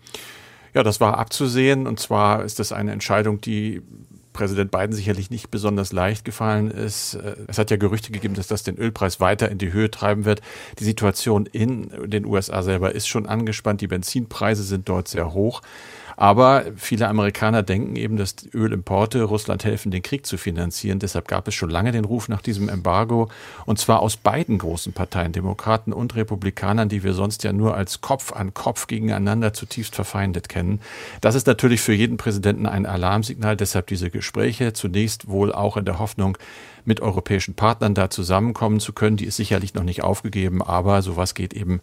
Ja, 0.74 0.82
das 0.82 1.00
war 1.00 1.18
abzusehen. 1.18 1.86
Und 1.86 2.00
zwar 2.00 2.44
ist 2.44 2.58
das 2.58 2.72
eine 2.72 2.92
Entscheidung, 2.92 3.40
die 3.40 3.82
Präsident 4.32 4.70
Biden 4.70 4.92
sicherlich 4.92 5.30
nicht 5.30 5.50
besonders 5.50 5.92
leicht 5.92 6.24
gefallen 6.24 6.70
ist. 6.70 7.14
Äh, 7.14 7.36
es 7.46 7.58
hat 7.58 7.70
ja 7.70 7.76
Gerüchte 7.76 8.12
gegeben, 8.12 8.34
dass 8.34 8.46
das 8.46 8.62
den 8.62 8.76
Ölpreis 8.76 9.20
weiter 9.20 9.50
in 9.50 9.58
die 9.58 9.72
Höhe 9.72 9.90
treiben 9.90 10.24
wird. 10.24 10.40
Die 10.78 10.84
Situation 10.84 11.46
in 11.46 11.90
den 12.10 12.24
USA 12.24 12.62
selber 12.62 12.94
ist 12.94 13.08
schon 13.08 13.26
angespannt. 13.26 13.80
Die 13.80 13.88
Benzinpreise 13.88 14.62
sind 14.62 14.88
dort 14.88 15.08
sehr 15.08 15.32
hoch. 15.32 15.62
Aber 16.20 16.64
viele 16.76 17.08
Amerikaner 17.08 17.62
denken 17.62 17.96
eben, 17.96 18.18
dass 18.18 18.36
Ölimporte 18.52 19.22
Russland 19.22 19.64
helfen, 19.64 19.90
den 19.90 20.02
Krieg 20.02 20.26
zu 20.26 20.36
finanzieren. 20.36 20.98
Deshalb 20.98 21.26
gab 21.28 21.48
es 21.48 21.54
schon 21.54 21.70
lange 21.70 21.92
den 21.92 22.04
Ruf 22.04 22.28
nach 22.28 22.42
diesem 22.42 22.68
Embargo. 22.68 23.30
Und 23.64 23.78
zwar 23.78 24.00
aus 24.00 24.18
beiden 24.18 24.58
großen 24.58 24.92
Parteien, 24.92 25.32
Demokraten 25.32 25.94
und 25.94 26.16
Republikanern, 26.16 26.90
die 26.90 27.04
wir 27.04 27.14
sonst 27.14 27.42
ja 27.42 27.54
nur 27.54 27.74
als 27.74 28.02
Kopf 28.02 28.34
an 28.34 28.52
Kopf 28.52 28.86
gegeneinander 28.86 29.54
zutiefst 29.54 29.94
verfeindet 29.94 30.50
kennen. 30.50 30.82
Das 31.22 31.34
ist 31.34 31.46
natürlich 31.46 31.80
für 31.80 31.94
jeden 31.94 32.18
Präsidenten 32.18 32.66
ein 32.66 32.84
Alarmsignal. 32.84 33.56
Deshalb 33.56 33.86
diese 33.86 34.10
Gespräche. 34.10 34.74
Zunächst 34.74 35.26
wohl 35.26 35.54
auch 35.54 35.78
in 35.78 35.86
der 35.86 35.98
Hoffnung, 35.98 36.36
mit 36.84 37.00
europäischen 37.00 37.54
Partnern 37.54 37.94
da 37.94 38.10
zusammenkommen 38.10 38.78
zu 38.78 38.92
können. 38.92 39.16
Die 39.16 39.24
ist 39.24 39.36
sicherlich 39.36 39.72
noch 39.72 39.84
nicht 39.84 40.02
aufgegeben, 40.02 40.60
aber 40.62 41.00
sowas 41.00 41.34
geht 41.34 41.54
eben 41.54 41.80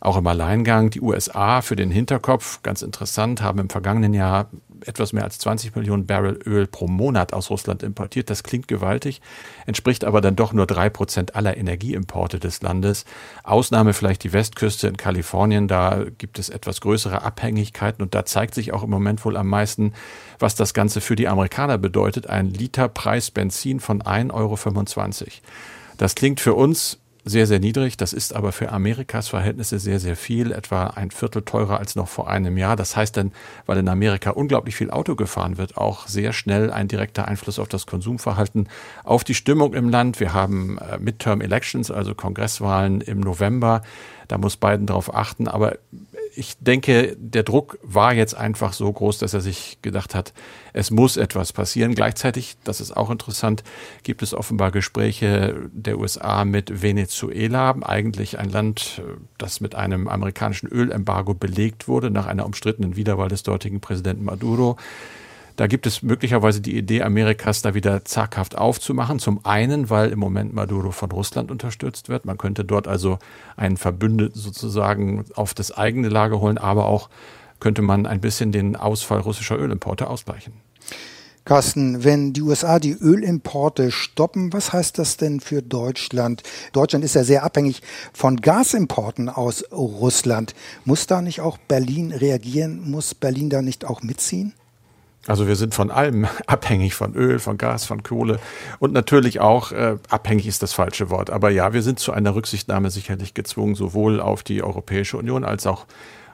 auch 0.00 0.16
im 0.16 0.26
Alleingang. 0.26 0.90
Die 0.90 1.00
USA 1.00 1.60
für 1.62 1.76
den 1.76 1.90
Hinterkopf, 1.90 2.62
ganz 2.62 2.82
interessant, 2.82 3.42
haben 3.42 3.60
im 3.60 3.70
vergangenen 3.70 4.14
Jahr 4.14 4.50
etwas 4.86 5.12
mehr 5.12 5.24
als 5.24 5.38
20 5.38 5.76
Millionen 5.76 6.06
Barrel 6.06 6.38
Öl 6.46 6.66
pro 6.66 6.86
Monat 6.86 7.32
aus 7.34 7.50
Russland 7.50 7.82
importiert. 7.82 8.30
Das 8.30 8.42
klingt 8.42 8.66
gewaltig, 8.66 9.20
entspricht 9.66 10.04
aber 10.04 10.22
dann 10.22 10.36
doch 10.36 10.54
nur 10.54 10.66
drei 10.66 10.88
Prozent 10.88 11.36
aller 11.36 11.56
Energieimporte 11.56 12.38
des 12.38 12.62
Landes. 12.62 13.04
Ausnahme 13.44 13.92
vielleicht 13.92 14.24
die 14.24 14.32
Westküste 14.32 14.88
in 14.88 14.96
Kalifornien, 14.96 15.68
da 15.68 16.04
gibt 16.18 16.38
es 16.38 16.48
etwas 16.48 16.80
größere 16.80 17.22
Abhängigkeiten 17.22 18.02
und 18.02 18.14
da 18.14 18.24
zeigt 18.24 18.54
sich 18.54 18.72
auch 18.72 18.82
im 18.82 18.90
Moment 18.90 19.24
wohl 19.24 19.36
am 19.36 19.48
meisten, 19.48 19.92
was 20.38 20.54
das 20.54 20.74
Ganze 20.74 21.00
für 21.00 21.16
die 21.16 21.28
Amerikaner 21.28 21.78
bedeutet. 21.78 22.28
Ein 22.28 22.48
Liter 22.48 22.88
Preis 22.88 23.30
Benzin 23.30 23.80
von 23.80 24.02
1,25 24.02 24.32
Euro. 24.32 25.30
Das 25.98 26.14
klingt 26.14 26.40
für 26.40 26.54
uns 26.54 26.98
sehr, 27.24 27.46
sehr 27.46 27.60
niedrig. 27.60 27.96
Das 27.96 28.12
ist 28.12 28.34
aber 28.34 28.52
für 28.52 28.72
Amerikas 28.72 29.28
Verhältnisse 29.28 29.78
sehr, 29.78 30.00
sehr 30.00 30.16
viel, 30.16 30.52
etwa 30.52 30.88
ein 30.88 31.10
Viertel 31.10 31.42
teurer 31.42 31.78
als 31.78 31.96
noch 31.96 32.08
vor 32.08 32.28
einem 32.28 32.56
Jahr. 32.56 32.76
Das 32.76 32.96
heißt 32.96 33.16
dann, 33.16 33.32
weil 33.66 33.78
in 33.78 33.88
Amerika 33.88 34.30
unglaublich 34.30 34.76
viel 34.76 34.90
Auto 34.90 35.16
gefahren 35.16 35.58
wird, 35.58 35.76
auch 35.76 36.06
sehr 36.06 36.32
schnell 36.32 36.70
ein 36.70 36.88
direkter 36.88 37.28
Einfluss 37.28 37.58
auf 37.58 37.68
das 37.68 37.86
Konsumverhalten, 37.86 38.68
auf 39.04 39.24
die 39.24 39.34
Stimmung 39.34 39.74
im 39.74 39.88
Land. 39.88 40.20
Wir 40.20 40.32
haben 40.32 40.78
äh, 40.78 40.98
Midterm 40.98 41.40
Elections, 41.40 41.90
also 41.90 42.14
Kongresswahlen 42.14 43.00
im 43.00 43.20
November. 43.20 43.82
Da 44.28 44.38
muss 44.38 44.56
Biden 44.56 44.86
darauf 44.86 45.14
achten. 45.14 45.48
Aber 45.48 45.76
ich 46.34 46.56
denke, 46.58 47.16
der 47.18 47.42
Druck 47.42 47.78
war 47.82 48.14
jetzt 48.14 48.34
einfach 48.34 48.72
so 48.72 48.92
groß, 48.92 49.18
dass 49.18 49.34
er 49.34 49.40
sich 49.40 49.78
gedacht 49.82 50.14
hat, 50.14 50.32
es 50.72 50.90
muss 50.90 51.16
etwas 51.16 51.52
passieren. 51.52 51.94
Gleichzeitig, 51.94 52.56
das 52.64 52.80
ist 52.80 52.96
auch 52.96 53.10
interessant, 53.10 53.64
gibt 54.02 54.22
es 54.22 54.34
offenbar 54.34 54.70
Gespräche 54.70 55.68
der 55.72 55.98
USA 55.98 56.44
mit 56.44 56.82
Venezuela, 56.82 57.76
eigentlich 57.82 58.38
ein 58.38 58.50
Land, 58.50 59.02
das 59.38 59.60
mit 59.60 59.74
einem 59.74 60.08
amerikanischen 60.08 60.68
Ölembargo 60.68 61.34
belegt 61.34 61.88
wurde 61.88 62.10
nach 62.10 62.26
einer 62.26 62.46
umstrittenen 62.46 62.96
Wiederwahl 62.96 63.28
des 63.28 63.42
dortigen 63.42 63.80
Präsidenten 63.80 64.24
Maduro. 64.24 64.76
Da 65.60 65.66
gibt 65.66 65.86
es 65.86 66.00
möglicherweise 66.00 66.62
die 66.62 66.74
Idee, 66.74 67.02
Amerikas 67.02 67.60
da 67.60 67.74
wieder 67.74 68.02
zaghaft 68.06 68.56
aufzumachen. 68.56 69.18
Zum 69.18 69.44
einen, 69.44 69.90
weil 69.90 70.08
im 70.10 70.18
Moment 70.18 70.54
Maduro 70.54 70.90
von 70.90 71.10
Russland 71.10 71.50
unterstützt 71.50 72.08
wird. 72.08 72.24
Man 72.24 72.38
könnte 72.38 72.64
dort 72.64 72.88
also 72.88 73.18
einen 73.58 73.76
Verbündeten 73.76 74.40
sozusagen 74.40 75.26
auf 75.34 75.52
das 75.52 75.70
eigene 75.70 76.08
Lager 76.08 76.40
holen, 76.40 76.56
aber 76.56 76.86
auch 76.86 77.10
könnte 77.58 77.82
man 77.82 78.06
ein 78.06 78.22
bisschen 78.22 78.52
den 78.52 78.74
Ausfall 78.74 79.20
russischer 79.20 79.58
Ölimporte 79.58 80.08
ausgleichen. 80.08 80.54
Carsten, 81.44 82.04
wenn 82.04 82.32
die 82.32 82.40
USA 82.40 82.78
die 82.78 82.96
Ölimporte 82.98 83.90
stoppen, 83.90 84.54
was 84.54 84.72
heißt 84.72 84.98
das 84.98 85.18
denn 85.18 85.40
für 85.40 85.60
Deutschland? 85.60 86.42
Deutschland 86.72 87.04
ist 87.04 87.16
ja 87.16 87.22
sehr 87.22 87.44
abhängig 87.44 87.82
von 88.14 88.40
Gasimporten 88.40 89.28
aus 89.28 89.62
Russland. 89.70 90.54
Muss 90.86 91.06
da 91.06 91.20
nicht 91.20 91.42
auch 91.42 91.58
Berlin 91.58 92.12
reagieren? 92.12 92.90
Muss 92.90 93.14
Berlin 93.14 93.50
da 93.50 93.60
nicht 93.60 93.84
auch 93.84 94.00
mitziehen? 94.00 94.54
Also 95.26 95.46
wir 95.46 95.56
sind 95.56 95.74
von 95.74 95.90
allem 95.90 96.26
abhängig, 96.46 96.94
von 96.94 97.14
Öl, 97.14 97.38
von 97.38 97.58
Gas, 97.58 97.84
von 97.84 98.02
Kohle 98.02 98.40
und 98.78 98.92
natürlich 98.92 99.40
auch, 99.40 99.72
äh, 99.72 99.96
abhängig 100.08 100.46
ist 100.46 100.62
das 100.62 100.72
falsche 100.72 101.10
Wort, 101.10 101.30
aber 101.30 101.50
ja, 101.50 101.72
wir 101.72 101.82
sind 101.82 101.98
zu 101.98 102.12
einer 102.12 102.34
Rücksichtnahme 102.34 102.90
sicherlich 102.90 103.34
gezwungen, 103.34 103.74
sowohl 103.74 104.20
auf 104.20 104.42
die 104.42 104.62
Europäische 104.62 105.18
Union 105.18 105.44
als 105.44 105.66
auch 105.66 105.86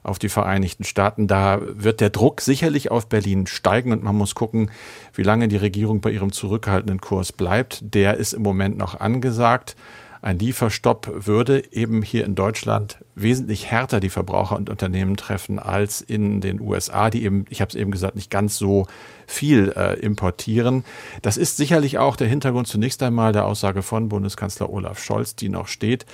auf 0.07 0.21
die 0.21 0.28
Vereinigten 0.28 0.85
Staaten. 0.85 1.26
Da 1.26 1.61
wird 1.62 2.00
der 2.00 2.11
Druck 2.11 2.40
sicherlich 2.40 2.93
auf 2.93 3.09
Berlin 3.09 3.47
steigen 3.49 3.93
und 3.93 4.05
man 4.05 4.14
muss 4.14 4.37
gucken, 4.37 4.71
wie 5.12 5.25
lange 5.25 5.49
die 5.49 5.57
Regierung 5.57 6.00
bei 6.00 6.11
ihrem 6.11 6.33
zurückhaltenden 6.33 7.00
Kurs 7.00 7.33
bleibt. 7.33 7.81
Der 7.83 8.16
ist 8.16 8.33
im 8.33 8.43
Moment 8.43 8.78
noch 8.78 9.00
angesagt. 9.00 9.75
Ein 10.23 10.38
Lieferstopp 10.38 11.26
würde 11.26 11.62
eben 11.73 12.02
hier 12.02 12.25
in 12.25 12.35
Deutschland 12.35 12.99
wesentlich 13.14 13.70
härter 13.70 14.00
die 14.00 14.11
Verbraucher 14.11 14.56
und 14.56 14.70
Unternehmen 14.70 15.16
treffen 15.16 15.58
als 15.58 16.00
in 16.00 16.40
den 16.40 16.61
USA, 16.61 17.11
die 17.11 17.25
eben, 17.25 17.44
ich 17.49 17.61
habe 17.61 17.70
es 17.70 17.75
eben 17.75 17.90
gesagt, 17.90 18.16
nicht 18.16 18.30
ganz 18.30 18.58
so 18.58 18.87
viel 19.26 19.73
äh, 19.76 19.99
importieren. 20.00 20.85
Das 21.23 21.37
ist 21.37 21.56
sicherlich 21.56 21.99
auch 21.99 22.16
der 22.16 22.28
Hintergrund 22.28 22.66
zunächst 22.66 23.02
einmal 23.02 23.32
der 23.32 23.46
Aussage 23.46 23.82
von 23.82 24.08
Bundeskanzler 24.08 24.70
Olaf 24.70 25.02
Scholz, 25.02 25.35
die 25.35 25.49
noch 25.49 25.68
steht, 25.68 26.06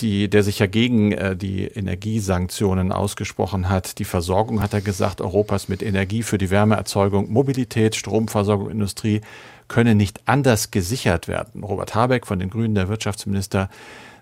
die, 0.00 0.28
der 0.28 0.42
sich 0.42 0.58
ja 0.58 0.66
gegen 0.66 1.12
äh, 1.12 1.36
die 1.36 1.64
Energiesanktionen 1.64 2.92
ausgesprochen 2.92 3.68
hat. 3.68 3.98
Die 3.98 4.04
Versorgung, 4.04 4.62
hat 4.62 4.74
er 4.74 4.80
gesagt, 4.80 5.20
Europas 5.20 5.68
mit 5.68 5.82
Energie 5.82 6.22
für 6.22 6.38
die 6.38 6.50
Wärmeerzeugung, 6.50 7.30
Mobilität, 7.30 7.96
Stromversorgung, 7.96 8.70
Industrie 8.70 9.20
könne 9.68 9.94
nicht 9.94 10.20
anders 10.26 10.70
gesichert 10.70 11.28
werden. 11.28 11.62
Robert 11.62 11.94
Habeck 11.94 12.26
von 12.26 12.38
den 12.38 12.50
Grünen, 12.50 12.74
der 12.74 12.88
Wirtschaftsminister, 12.88 13.68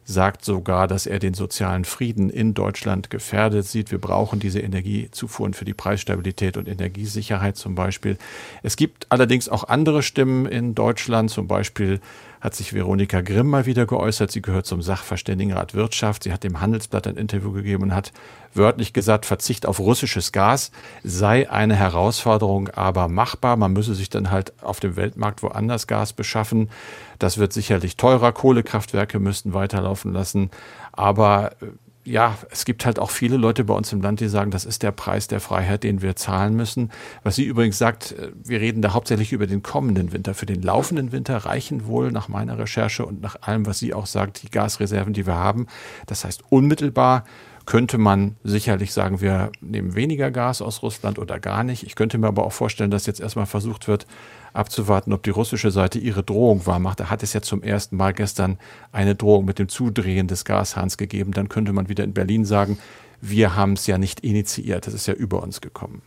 sagt 0.08 0.42
sogar, 0.42 0.88
dass 0.88 1.06
er 1.06 1.18
den 1.18 1.34
sozialen 1.34 1.84
Frieden 1.84 2.30
in 2.30 2.54
Deutschland 2.54 3.10
gefährdet 3.10 3.66
sieht. 3.66 3.90
Wir 3.90 4.00
brauchen 4.00 4.40
diese 4.40 4.58
Energiezufuhren 4.58 5.52
für 5.52 5.66
die 5.66 5.74
Preisstabilität 5.74 6.56
und 6.56 6.66
Energiesicherheit 6.66 7.56
zum 7.56 7.74
Beispiel. 7.74 8.16
Es 8.62 8.76
gibt 8.76 9.06
allerdings 9.10 9.50
auch 9.50 9.64
andere 9.64 10.02
Stimmen 10.02 10.46
in 10.46 10.74
Deutschland, 10.74 11.30
zum 11.30 11.46
Beispiel 11.46 12.00
hat 12.40 12.54
sich 12.54 12.72
Veronika 12.72 13.20
Grimm 13.20 13.48
mal 13.48 13.66
wieder 13.66 13.86
geäußert. 13.86 14.30
Sie 14.30 14.42
gehört 14.42 14.66
zum 14.66 14.82
Sachverständigenrat 14.82 15.74
Wirtschaft. 15.74 16.24
Sie 16.24 16.32
hat 16.32 16.44
dem 16.44 16.60
Handelsblatt 16.60 17.06
ein 17.06 17.16
Interview 17.16 17.52
gegeben 17.52 17.84
und 17.84 17.94
hat 17.94 18.12
wörtlich 18.54 18.92
gesagt, 18.92 19.26
Verzicht 19.26 19.66
auf 19.66 19.80
russisches 19.80 20.32
Gas 20.32 20.70
sei 21.02 21.50
eine 21.50 21.74
Herausforderung, 21.74 22.68
aber 22.68 23.08
machbar. 23.08 23.56
Man 23.56 23.72
müsse 23.72 23.94
sich 23.94 24.10
dann 24.10 24.30
halt 24.30 24.52
auf 24.62 24.80
dem 24.80 24.96
Weltmarkt 24.96 25.42
woanders 25.42 25.86
Gas 25.86 26.12
beschaffen. 26.12 26.70
Das 27.18 27.38
wird 27.38 27.52
sicherlich 27.52 27.96
teurer. 27.96 28.32
Kohlekraftwerke 28.32 29.18
müssten 29.18 29.54
weiterlaufen 29.54 30.12
lassen. 30.12 30.50
Aber 30.92 31.52
äh, 31.60 31.66
ja, 32.08 32.36
es 32.50 32.64
gibt 32.64 32.86
halt 32.86 32.98
auch 32.98 33.10
viele 33.10 33.36
Leute 33.36 33.64
bei 33.64 33.74
uns 33.74 33.92
im 33.92 34.00
Land, 34.00 34.20
die 34.20 34.28
sagen, 34.28 34.50
das 34.50 34.64
ist 34.64 34.82
der 34.82 34.92
Preis 34.92 35.28
der 35.28 35.40
Freiheit, 35.40 35.84
den 35.84 36.00
wir 36.02 36.16
zahlen 36.16 36.54
müssen. 36.54 36.90
Was 37.22 37.36
sie 37.36 37.44
übrigens 37.44 37.78
sagt, 37.78 38.12
äh, 38.12 38.32
wir 38.42 38.60
reden 38.60 38.82
da 38.82 38.94
hauptsächlich 38.94 39.32
über 39.32 39.46
den 39.46 39.62
kommenden 39.62 40.12
Winter. 40.12 40.34
Für 40.34 40.46
den 40.46 40.62
laufenden 40.62 41.12
Winter 41.12 41.36
reichen 41.36 41.86
wohl 41.86 42.10
nach 42.10 42.28
meiner 42.28 42.58
Recherche 42.58 43.04
und 43.04 43.20
nach 43.20 43.36
allem, 43.42 43.66
was 43.66 43.78
sie 43.78 43.94
auch 43.94 44.06
sagt, 44.06 44.42
die 44.42 44.50
Gasreserven, 44.50 45.12
die 45.12 45.26
wir 45.26 45.36
haben. 45.36 45.66
Das 46.06 46.24
heißt, 46.24 46.44
unmittelbar 46.48 47.24
könnte 47.68 47.98
man 47.98 48.36
sicherlich 48.44 48.94
sagen, 48.94 49.20
wir 49.20 49.52
nehmen 49.60 49.94
weniger 49.94 50.30
Gas 50.30 50.62
aus 50.62 50.80
Russland 50.82 51.18
oder 51.18 51.38
gar 51.38 51.64
nicht. 51.64 51.82
Ich 51.82 51.96
könnte 51.96 52.16
mir 52.16 52.28
aber 52.28 52.46
auch 52.46 52.52
vorstellen, 52.52 52.90
dass 52.90 53.04
jetzt 53.04 53.20
erstmal 53.20 53.44
versucht 53.44 53.88
wird, 53.88 54.06
abzuwarten, 54.54 55.12
ob 55.12 55.22
die 55.22 55.28
russische 55.28 55.70
Seite 55.70 55.98
ihre 55.98 56.22
Drohung 56.22 56.64
wahrmacht. 56.64 56.98
Da 56.98 57.10
hat 57.10 57.22
es 57.22 57.34
ja 57.34 57.42
zum 57.42 57.62
ersten 57.62 57.98
Mal 57.98 58.14
gestern 58.14 58.56
eine 58.90 59.14
Drohung 59.14 59.44
mit 59.44 59.58
dem 59.58 59.68
Zudrehen 59.68 60.28
des 60.28 60.46
Gashahns 60.46 60.96
gegeben. 60.96 61.32
Dann 61.32 61.50
könnte 61.50 61.74
man 61.74 61.90
wieder 61.90 62.04
in 62.04 62.14
Berlin 62.14 62.46
sagen, 62.46 62.78
wir 63.20 63.54
haben 63.54 63.74
es 63.74 63.86
ja 63.86 63.98
nicht 63.98 64.20
initiiert, 64.20 64.88
es 64.88 64.94
ist 64.94 65.06
ja 65.06 65.12
über 65.12 65.42
uns 65.42 65.60
gekommen. 65.60 66.00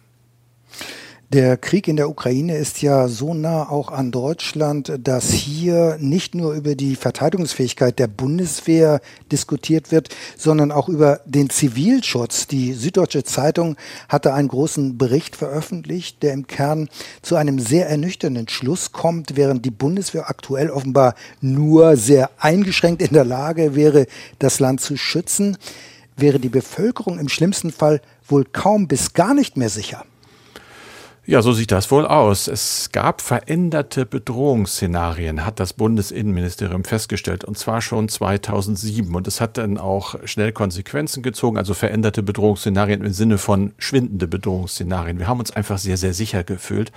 Der 1.34 1.56
Krieg 1.56 1.88
in 1.88 1.96
der 1.96 2.10
Ukraine 2.10 2.58
ist 2.58 2.82
ja 2.82 3.08
so 3.08 3.34
nah 3.34 3.70
auch 3.70 3.90
an 3.90 4.12
Deutschland, 4.12 4.92
dass 5.02 5.32
hier 5.32 5.96
nicht 5.98 6.36
nur 6.36 6.52
über 6.52 6.76
die 6.76 6.98
Verteidigungsfähigkeit 6.98 8.00
der 8.00 8.08
Bundeswehr 8.08 9.00
diskutiert 9.32 9.94
wird, 9.94 10.10
sondern 10.36 10.74
auch 10.74 10.90
über 10.90 11.22
den 11.24 11.50
Zivilschutz. 11.50 12.48
Die 12.48 12.74
Süddeutsche 12.74 13.24
Zeitung 13.24 13.78
hatte 14.10 14.34
einen 14.34 14.50
großen 14.50 14.98
Bericht 14.98 15.38
veröffentlicht, 15.38 16.22
der 16.22 16.34
im 16.34 16.48
Kern 16.48 16.90
zu 17.22 17.38
einem 17.38 17.60
sehr 17.60 17.88
ernüchternden 17.88 18.50
Schluss 18.50 18.92
kommt, 18.92 19.38
während 19.38 19.64
die 19.64 19.72
Bundeswehr 19.72 20.30
aktuell 20.30 20.70
offenbar 20.70 21.16
nur 21.40 21.96
sehr 21.96 22.30
eingeschränkt 22.40 23.02
in 23.02 23.14
der 23.14 23.24
Lage 23.24 23.74
wäre, 23.74 24.08
das 24.40 24.60
Land 24.60 24.82
zu 24.82 24.98
schützen, 24.98 25.58
wäre 26.18 26.42
die 26.42 26.50
Bevölkerung 26.50 27.20
im 27.20 27.30
schlimmsten 27.30 27.72
Fall 27.72 28.02
wohl 28.28 28.44
kaum 28.44 28.90
bis 28.90 29.14
gar 29.14 29.34
nicht 29.34 29.56
mehr 29.56 29.70
sicher. 29.70 30.04
Ja, 31.28 31.44
so 31.44 31.54
sieht 31.54 31.72
das 31.72 31.92
wohl 31.92 32.08
aus. 32.08 32.48
Es 32.48 32.92
gab 32.92 33.22
veränderte 33.22 34.08
Bedrohungsszenarien, 34.08 35.46
hat 35.46 35.60
das 35.60 35.74
Bundesinnenministerium 35.74 36.84
festgestellt, 36.84 37.44
und 37.44 37.60
zwar 37.60 37.82
schon 37.82 38.10
2007. 38.10 39.14
Und 39.14 39.28
es 39.28 39.40
hat 39.40 39.60
dann 39.60 39.78
auch 39.78 40.16
schnell 40.26 40.52
Konsequenzen 40.52 41.22
gezogen, 41.22 41.58
also 41.58 41.76
veränderte 41.76 42.24
Bedrohungsszenarien 42.24 43.04
im 43.04 43.14
Sinne 43.14 43.38
von 43.38 43.74
schwindende 43.78 44.28
Bedrohungsszenarien. 44.28 45.20
Wir 45.20 45.28
haben 45.28 45.40
uns 45.40 45.52
einfach 45.52 45.78
sehr, 45.78 45.98
sehr 45.98 46.16
sicher 46.16 46.44
gefühlt. 46.44 46.92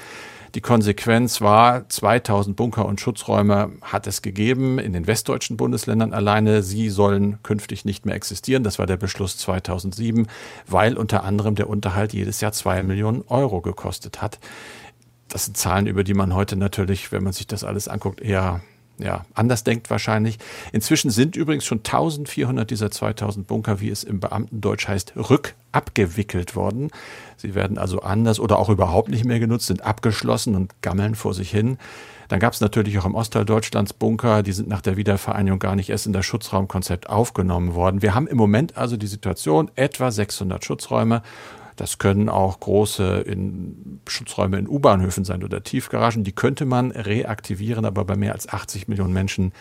Die 0.55 0.61
Konsequenz 0.61 1.41
war, 1.41 1.89
2000 1.89 2.55
Bunker 2.55 2.87
und 2.87 3.01
Schutzräume 3.01 3.73
hat 3.83 4.07
es 4.07 4.23
gegeben 4.23 4.79
in 4.79 4.93
den 4.93 5.09
westdeutschen 5.09 5.57
Bundesländern 5.57 6.13
alleine. 6.13 6.63
Sie 6.63 6.91
sollen 6.91 7.43
künftig 7.43 7.85
nicht 7.85 8.07
mehr 8.07 8.15
existieren. 8.15 8.63
Das 8.63 8.79
war 8.79 8.87
der 8.87 8.97
Beschluss 8.97 9.37
2007, 9.37 10.29
weil 10.69 10.97
unter 10.97 11.25
anderem 11.25 11.57
der 11.57 11.69
Unterhalt 11.69 12.13
jedes 12.13 12.41
Jahr 12.41 12.53
zwei 12.53 12.85
Millionen 12.85 13.23
Euro 13.27 13.63
gekostet 13.63 14.23
hat. 14.23 14.39
Das 15.27 15.47
sind 15.47 15.57
Zahlen, 15.57 15.89
über 15.89 16.05
die 16.05 16.15
man 16.15 16.35
heute 16.35 16.55
natürlich, 16.55 17.11
wenn 17.11 17.25
man 17.25 17.33
sich 17.33 17.49
das 17.49 17.65
alles 17.65 17.89
anguckt, 17.89 18.21
eher 18.21 18.61
ja, 18.99 19.25
anders 19.35 19.65
denkt 19.65 19.91
wahrscheinlich. 19.91 20.39
Inzwischen 20.73 21.11
sind 21.11 21.37
übrigens 21.37 21.65
schon 21.65 21.79
1400 21.79 22.71
dieser 22.71 22.91
2000 22.91 23.47
Bunker, 23.47 23.81
wie 23.81 23.91
es 23.91 24.05
im 24.05 24.21
Beamtendeutsch 24.21 24.87
heißt, 24.87 25.15
rückabgewickelt 25.17 26.55
worden. 26.55 26.91
Sie 27.37 27.55
werden 27.55 27.77
also 27.77 28.01
anders 28.01 28.39
oder 28.39 28.59
auch 28.59 28.69
überhaupt 28.69 29.09
nicht 29.09 29.25
mehr 29.25 29.41
genutzt, 29.41 29.67
sind 29.67 29.85
abgeschlossen 29.85 30.55
und 30.55 30.81
gammeln 30.81 31.15
vor 31.15 31.35
sich 31.35 31.51
hin. 31.51 31.79
Dann 32.29 32.41
gab 32.41 32.53
es 32.53 32.61
natürlich 32.61 32.99
auch 32.99 33.05
im 33.05 33.15
Ostteil 33.15 33.45
Deutschlands 33.45 33.93
Bunker, 33.93 34.43
die 34.43 34.53
sind 34.53 34.69
nach 34.69 34.81
der 34.81 34.97
Wiedervereinigung 34.97 35.59
gar 35.59 35.77
nicht 35.77 35.91
erst 35.91 36.07
in 36.07 36.13
das 36.13 36.25
Schutzraumkonzept 36.25 37.09
aufgenommen 37.09 37.75
worden. 37.75 38.01
Wir 38.01 38.15
haben 38.15 38.27
im 38.27 38.37
Moment 38.37 38.77
also 38.77 38.97
die 38.97 39.07
Situation, 39.07 39.71
etwa 39.75 40.11
600 40.11 40.65
Schutzräume 40.65 41.23
das 41.77 41.99
können 41.99 42.29
auch 42.29 42.61
große 42.61 43.21
in 43.21 44.01
Schutzräume 44.07 44.59
in 44.59 44.69
U-Bahnhöfen 44.69 45.25
sein 45.25 45.43
oder 45.43 45.63
Tiefgaragen. 45.63 46.25
Die 46.25 46.33
könnte 46.33 46.65
man 46.65 46.91
reaktivieren, 46.91 47.85
aber 47.85 48.05
bei 48.05 48.17
mehr 48.17 48.33
als 48.33 48.49
80 48.49 48.89
Millionen 48.89 49.13
Menschen 49.13 49.53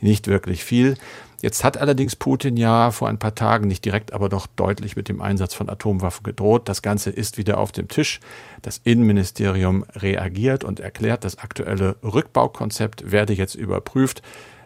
nicht 0.00 0.26
wirklich 0.26 0.64
viel. 0.64 0.96
Jetzt 1.40 1.64
hat 1.64 1.76
allerdings 1.76 2.14
Putin 2.14 2.56
ja 2.56 2.92
vor 2.92 3.08
ein 3.08 3.18
paar 3.18 3.34
Tagen 3.34 3.66
nicht 3.66 3.84
direkt, 3.84 4.12
aber 4.12 4.28
doch 4.28 4.46
deutlich 4.46 4.94
mit 4.94 5.08
dem 5.08 5.20
Einsatz 5.20 5.54
von 5.54 5.68
Atomwaffen 5.68 6.22
gedroht. 6.22 6.68
Das 6.68 6.82
Ganze 6.82 7.10
ist 7.10 7.36
wieder 7.36 7.58
auf 7.58 7.72
dem 7.72 7.88
Tisch. 7.88 8.20
Das 8.62 8.80
Innenministerium 8.84 9.84
reagiert 9.94 10.62
und 10.62 10.78
erklärt, 10.78 11.24
das 11.24 11.38
aktuelle 11.38 11.96
Rückbaukonzept 12.02 13.10
werde 13.10 13.32
jetzt 13.32 13.56
überprüft. 13.56 14.22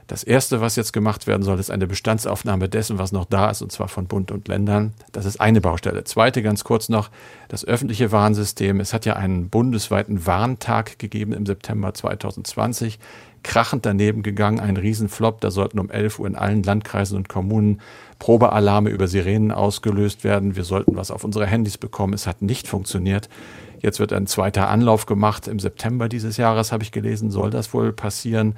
Das 0.06 0.22
Erste, 0.22 0.60
was 0.60 0.76
jetzt 0.76 0.92
gemacht 0.92 1.26
werden 1.26 1.42
soll, 1.42 1.58
ist 1.58 1.70
eine 1.70 1.88
Bestandsaufnahme 1.88 2.68
dessen, 2.68 2.98
was 2.98 3.10
noch 3.10 3.24
da 3.24 3.50
ist, 3.50 3.60
und 3.62 3.72
zwar 3.72 3.88
von 3.88 4.06
Bund 4.06 4.30
und 4.30 4.46
Ländern. 4.46 4.92
Das 5.10 5.24
ist 5.24 5.40
eine 5.40 5.60
Baustelle. 5.60 6.04
Zweite, 6.04 6.42
ganz 6.42 6.62
kurz 6.62 6.88
noch, 6.88 7.10
das 7.48 7.64
öffentliche 7.64 8.12
Warnsystem. 8.12 8.78
Es 8.78 8.92
hat 8.92 9.04
ja 9.04 9.14
einen 9.14 9.48
bundesweiten 9.48 10.24
Warntag 10.24 11.00
gegeben 11.00 11.32
im 11.32 11.44
September 11.44 11.92
2020. 11.92 13.00
Krachend 13.42 13.84
daneben 13.84 14.22
gegangen, 14.22 14.60
ein 14.60 14.76
Riesenflop. 14.76 15.40
Da 15.40 15.50
sollten 15.50 15.80
um 15.80 15.90
11 15.90 16.20
Uhr 16.20 16.26
in 16.28 16.36
allen 16.36 16.62
Landkreisen 16.62 17.16
und 17.16 17.28
Kommunen 17.28 17.80
Probealarme 18.20 18.90
über 18.90 19.08
Sirenen 19.08 19.50
ausgelöst 19.50 20.22
werden. 20.22 20.54
Wir 20.54 20.64
sollten 20.64 20.96
was 20.96 21.10
auf 21.10 21.24
unsere 21.24 21.46
Handys 21.46 21.78
bekommen. 21.78 22.12
Es 22.12 22.28
hat 22.28 22.42
nicht 22.42 22.68
funktioniert. 22.68 23.28
Jetzt 23.80 24.00
wird 24.00 24.12
ein 24.12 24.26
zweiter 24.26 24.68
Anlauf 24.68 25.06
gemacht. 25.06 25.48
Im 25.48 25.58
September 25.58 26.08
dieses 26.08 26.36
Jahres 26.36 26.72
habe 26.72 26.82
ich 26.82 26.92
gelesen, 26.92 27.30
soll 27.30 27.50
das 27.50 27.72
wohl 27.72 27.92
passieren. 27.92 28.54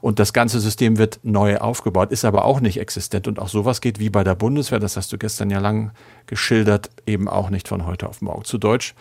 Und 0.00 0.18
das 0.18 0.32
ganze 0.32 0.60
System 0.60 0.96
wird 0.98 1.20
neu 1.22 1.58
aufgebaut, 1.58 2.10
ist 2.10 2.24
aber 2.24 2.44
auch 2.44 2.60
nicht 2.60 2.80
existent. 2.80 3.28
Und 3.28 3.38
auch 3.38 3.48
sowas 3.48 3.80
geht 3.80 3.98
wie 3.98 4.10
bei 4.10 4.24
der 4.24 4.34
Bundeswehr, 4.34 4.78
das 4.78 4.96
hast 4.96 5.12
du 5.12 5.18
gestern 5.18 5.50
ja 5.50 5.58
lang 5.58 5.90
geschildert, 6.26 6.90
eben 7.06 7.28
auch 7.28 7.50
nicht 7.50 7.68
von 7.68 7.86
heute 7.86 8.08
auf 8.08 8.22
morgen. 8.22 8.44
Zu 8.44 8.56
Deutsch, 8.56 8.94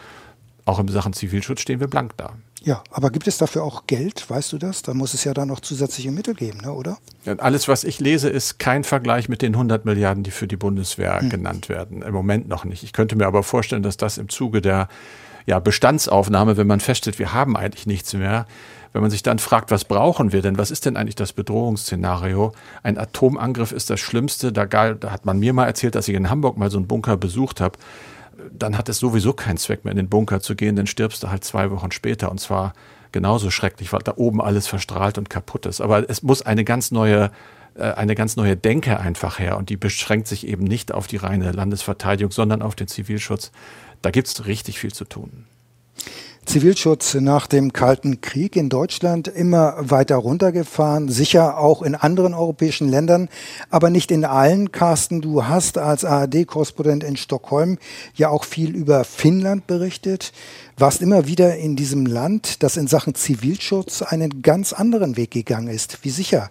auch 0.66 0.80
in 0.80 0.88
Sachen 0.90 1.14
Zivilschutz 1.14 1.62
stehen 1.62 1.80
wir 1.80 1.88
blank 1.88 2.18
da. 2.18 2.34
Ja, 2.62 2.84
aber 2.92 3.10
gibt 3.10 3.28
es 3.28 3.38
dafür 3.38 3.64
auch 3.64 3.88
Geld, 3.88 4.30
weißt 4.30 4.52
du 4.52 4.58
das? 4.58 4.82
Da 4.82 4.94
muss 4.94 5.14
es 5.14 5.24
ja 5.24 5.34
dann 5.34 5.48
noch 5.48 5.62
zusätzliche 5.62 6.12
Mittel 6.12 6.36
geben, 6.36 6.60
ne, 6.62 6.74
oder? 6.74 6.98
Alles, 7.38 7.70
was 7.70 7.86
ich 7.86 8.02
lese, 8.02 8.30
ist 8.30 8.60
kein 8.60 8.84
Vergleich 8.84 9.30
mit 9.30 9.42
den 9.42 9.54
100 9.54 9.86
Milliarden, 9.86 10.24
die 10.24 10.32
für 10.32 10.48
die 10.48 10.58
Bundeswehr 10.58 11.22
hm. 11.22 11.30
genannt 11.30 11.70
werden. 11.70 12.02
Im 12.02 12.14
Moment 12.14 12.50
noch 12.50 12.66
nicht. 12.66 12.84
Ich 12.84 12.92
könnte 12.92 13.16
mir 13.16 13.28
aber 13.28 13.44
vorstellen, 13.44 13.84
dass 13.84 13.96
das 13.96 14.18
im 14.18 14.28
Zuge 14.28 14.62
der 14.62 14.90
ja, 15.50 15.58
Bestandsaufnahme, 15.58 16.58
wenn 16.58 16.68
man 16.68 16.80
feststellt, 16.80 17.18
wir 17.18 17.34
haben 17.34 17.58
eigentlich 17.58 17.88
nichts 17.88 18.14
mehr, 18.14 18.46
wenn 18.94 19.02
man 19.02 19.10
sich 19.10 19.24
dann 19.24 19.40
fragt, 19.40 19.72
was 19.72 19.84
brauchen 19.84 20.32
wir 20.32 20.44
denn? 20.44 20.60
Was 20.60 20.70
ist 20.70 20.86
denn 20.86 20.96
eigentlich 20.96 21.16
das 21.16 21.34
Bedrohungsszenario? 21.34 22.52
Ein 22.84 23.00
Atomangriff 23.00 23.72
ist 23.72 23.90
das 23.90 24.00
Schlimmste. 24.00 24.54
Da, 24.54 24.68
da 24.68 25.12
hat 25.12 25.26
man 25.26 25.40
mir 25.40 25.54
mal 25.54 25.66
erzählt, 25.66 25.96
dass 25.96 26.08
ich 26.08 26.14
in 26.14 26.30
Hamburg 26.30 26.58
mal 26.58 26.70
so 26.70 26.78
einen 26.78 26.86
Bunker 26.86 27.18
besucht 27.18 27.62
habe. 27.62 27.80
Dann 28.52 28.78
hat 28.78 28.90
es 28.90 29.00
sowieso 29.00 29.34
keinen 29.34 29.58
Zweck 29.58 29.86
mehr, 29.86 29.92
in 29.92 29.98
den 29.98 30.10
Bunker 30.10 30.40
zu 30.40 30.56
gehen, 30.56 30.76
dann 30.76 30.86
stirbst 30.86 31.24
du 31.24 31.32
halt 31.32 31.44
zwei 31.44 31.72
Wochen 31.72 31.92
später. 31.92 32.30
Und 32.30 32.40
zwar 32.40 32.74
genauso 33.12 33.50
schrecklich, 33.50 33.92
weil 33.92 34.02
da 34.02 34.14
oben 34.18 34.42
alles 34.42 34.68
verstrahlt 34.68 35.18
und 35.18 35.32
kaputt 35.32 35.66
ist. 35.66 35.82
Aber 35.82 36.08
es 36.08 36.22
muss 36.22 36.44
eine 36.44 36.64
ganz 36.64 36.92
neue 36.92 37.32
äh, 37.76 37.94
eine 37.94 38.14
ganz 38.16 38.36
neue 38.36 38.56
Denke 38.56 39.00
einfach 39.00 39.40
her 39.40 39.58
und 39.58 39.70
die 39.70 39.78
beschränkt 39.78 40.28
sich 40.28 40.48
eben 40.48 40.64
nicht 40.64 40.92
auf 40.92 41.08
die 41.08 41.18
reine 41.18 41.52
Landesverteidigung, 41.52 42.32
sondern 42.32 42.62
auf 42.62 42.76
den 42.76 42.88
Zivilschutz. 42.88 43.52
Da 44.02 44.12
gibt 44.12 44.28
es 44.28 44.46
richtig 44.46 44.80
viel 44.80 44.94
zu 44.94 45.06
tun. 45.06 45.46
Zivilschutz 46.46 47.14
nach 47.14 47.46
dem 47.46 47.74
Kalten 47.74 48.22
Krieg 48.22 48.56
in 48.56 48.70
Deutschland 48.70 49.28
immer 49.28 49.76
weiter 49.78 50.16
runtergefahren, 50.16 51.08
sicher 51.08 51.60
auch 51.60 51.84
in 51.84 51.94
anderen 51.94 52.34
europäischen 52.34 52.90
Ländern, 52.90 53.30
aber 53.70 53.92
nicht 53.92 54.10
in 54.10 54.26
allen. 54.26 54.72
Carsten, 54.72 55.22
du 55.22 55.46
hast 55.46 55.78
als 55.78 56.06
ARD-Korrespondent 56.06 57.04
in 57.04 57.18
Stockholm 57.18 57.78
ja 58.16 58.30
auch 58.30 58.46
viel 58.46 58.76
über 58.76 59.04
Finnland 59.04 59.68
berichtet, 59.68 60.32
warst 60.76 61.04
immer 61.04 61.28
wieder 61.28 61.56
in 61.58 61.76
diesem 61.76 62.08
Land, 62.08 62.64
das 62.64 62.78
in 62.78 62.88
Sachen 62.88 63.14
Zivilschutz 63.14 64.02
einen 64.02 64.42
ganz 64.42 64.74
anderen 64.74 65.18
Weg 65.18 65.30
gegangen 65.30 65.68
ist. 65.68 66.00
Wie 66.02 66.10
sicher 66.10 66.50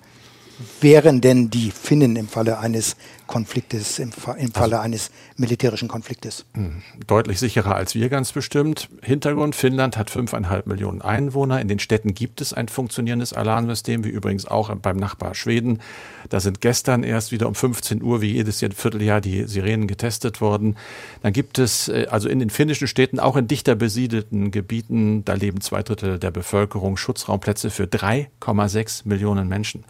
wären 0.81 1.21
denn 1.21 1.51
die 1.51 1.73
Finnen 1.73 2.15
im 2.15 2.29
Falle 2.29 2.59
eines 2.59 2.95
Konfliktes, 3.29 4.01
im, 4.01 4.11
im 4.39 4.51
Falle 4.51 4.77
also, 4.77 4.85
eines 4.85 5.11
militärischen 5.37 5.87
Konfliktes? 5.87 6.45
Hm, 6.55 6.83
deutlich 7.07 7.39
sicherer 7.39 7.77
als 7.77 7.95
wir 7.95 8.09
ganz 8.09 8.33
bestimmt. 8.33 8.89
Hintergrund, 9.03 9.55
Finnland 9.55 9.97
hat 9.97 10.11
fünfeinhalb 10.11 10.67
Millionen 10.67 11.01
Einwohner. 11.01 11.61
In 11.61 11.69
den 11.69 11.79
Städten 11.79 12.15
gibt 12.15 12.41
es 12.41 12.53
ein 12.53 12.67
funktionierendes 12.67 13.33
Alarmsystem, 13.33 14.03
wie 14.03 14.09
übrigens 14.09 14.47
auch 14.47 14.75
beim 14.75 14.97
Nachbar 14.97 15.37
Schweden. 15.37 15.81
Da 16.29 16.41
sind 16.41 16.61
gestern 16.61 17.05
erst 17.05 17.31
wieder 17.31 17.47
um 17.47 17.55
15 17.55 18.03
Uhr, 18.03 18.21
wie 18.21 18.33
jedes 18.33 18.61
Jahr, 18.61 18.73
Vierteljahr, 18.73 19.21
die 19.21 19.45
Sirenen 19.45 19.87
getestet 19.87 20.41
worden. 20.41 20.77
Dann 21.23 21.33
gibt 21.33 21.59
es 21.59 21.89
äh, 21.89 22.07
also 22.11 22.29
in 22.29 22.39
den 22.39 22.51
finnischen 22.51 22.89
Städten, 22.89 23.21
auch 23.21 23.37
in 23.37 23.47
dichter 23.47 23.75
besiedelten 23.75 24.51
Gebieten, 24.51 25.25
da 25.25 25.35
leben 25.35 25.61
zwei 25.61 25.83
Drittel 25.83 26.19
der 26.19 26.31
Bevölkerung, 26.31 26.97
Schutzraumplätze 26.97 27.71
für 27.71 27.85
3,6 27.85 29.03
Millionen 29.05 29.49
Menschen. 29.49 29.85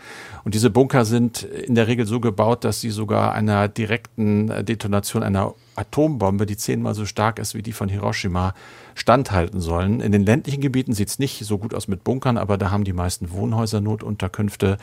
Und 0.45 0.55
diese 0.55 0.71
Bunker 0.71 1.05
sind 1.05 1.43
in 1.43 1.75
der 1.75 1.87
Regel 1.87 2.07
so 2.07 2.21
gebaut, 2.21 2.65
dass 2.65 2.81
sie 2.81 2.91
sogar 2.91 3.28
einer 3.33 3.69
direkten 3.69 4.65
Detonation 4.65 5.23
einer 5.23 5.55
Atombombe, 5.77 6.47
die 6.47 6.57
zehnmal 6.57 6.95
so 6.95 7.07
stark 7.07 7.39
ist 7.39 7.55
wie 7.55 7.63
die 7.63 7.73
von 7.73 7.89
Hiroshima, 7.89 8.55
standhalten 8.95 9.61
sollen. 9.61 10.01
In 10.01 10.13
den 10.13 10.25
ländlichen 10.25 10.61
Gebieten 10.61 10.93
sieht 10.93 11.09
es 11.09 11.19
nicht 11.19 11.45
so 11.45 11.59
gut 11.59 11.75
aus 11.75 11.89
mit 11.89 12.05
Bunkern, 12.05 12.37
aber 12.37 12.59
da 12.59 12.71
haben 12.71 12.85
die 12.85 12.93
meisten 12.93 13.31
Wohnhäuser 13.31 13.81
Notunterkünfte. 13.81 14.79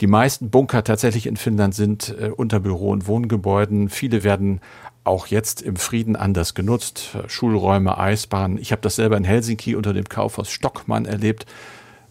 Die 0.00 0.06
meisten 0.06 0.50
Bunker 0.50 0.82
tatsächlich 0.82 1.26
in 1.26 1.36
Finnland 1.36 1.74
sind 1.74 2.14
äh, 2.18 2.30
unter 2.30 2.60
Büro- 2.60 2.90
und 2.90 3.06
Wohngebäuden. 3.06 3.88
Viele 3.88 4.24
werden 4.24 4.60
auch 5.04 5.26
jetzt 5.28 5.62
im 5.62 5.76
Frieden 5.76 6.16
anders 6.16 6.54
genutzt. 6.54 7.16
Schulräume, 7.28 7.98
Eisbahnen. 7.98 8.58
Ich 8.58 8.72
habe 8.72 8.82
das 8.82 8.96
selber 8.96 9.16
in 9.16 9.24
Helsinki 9.24 9.76
unter 9.76 9.92
dem 9.92 10.08
Kaufhaus 10.08 10.50
Stockmann 10.50 11.04
erlebt 11.04 11.46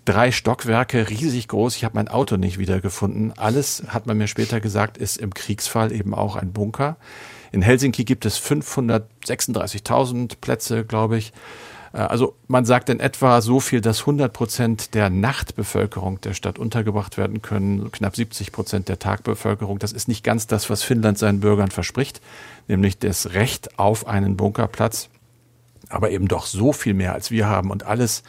drei 0.06 0.32
Stockwerke, 0.32 1.10
riesig 1.10 1.48
groß. 1.48 1.76
Ich 1.76 1.84
habe 1.84 1.96
mein 1.96 2.08
Auto 2.08 2.38
nicht 2.38 2.58
wiedergefunden. 2.58 3.34
Alles, 3.38 3.84
hat 3.88 4.06
man 4.08 4.18
mir 4.18 4.28
später 4.28 4.60
gesagt, 4.60 4.98
ist 4.98 5.18
im 5.18 5.34
Kriegsfall 5.34 5.92
eben 5.92 6.14
auch 6.14 6.36
ein 6.36 6.54
Bunker. 6.54 6.98
In 7.52 7.62
Helsinki 7.62 8.04
gibt 8.04 8.26
es 8.26 8.40
536.000 8.40 10.38
Plätze, 10.42 10.86
glaube 10.86 11.18
ich. 11.18 11.34
Äh, 11.94 11.98
also 12.00 12.36
man 12.48 12.66
sagt 12.66 12.90
in 12.90 13.00
etwa 13.00 13.40
so 13.42 13.60
viel, 13.60 13.80
dass 13.80 14.02
100 14.02 14.34
Prozent 14.34 14.94
der 14.94 15.10
Nachtbevölkerung 15.10 16.20
der 16.22 16.34
Stadt 16.34 16.60
untergebracht 16.60 17.18
werden 17.18 17.42
können, 17.42 17.92
knapp 17.92 18.16
70 18.16 18.52
Prozent 18.52 18.90
der 18.90 19.00
Tagbevölkerung. 19.00 19.80
Das 19.80 19.94
ist 19.94 20.08
nicht 20.08 20.24
ganz 20.24 20.48
das, 20.48 20.70
was 20.70 20.84
Finnland 20.84 21.18
seinen 21.18 21.40
Bürgern 21.40 21.72
verspricht, 21.72 22.22
nämlich 22.68 22.98
das 23.00 23.34
Recht 23.34 23.80
auf 23.80 24.08
einen 24.08 24.36
Bunkerplatz, 24.36 25.10
aber 25.90 26.12
eben 26.12 26.28
doch 26.28 26.46
so 26.46 26.74
viel 26.74 26.94
mehr 26.94 27.14
als 27.14 27.32
wir 27.32 27.48
haben 27.48 27.72
und 27.72 27.86
alles 27.86 28.24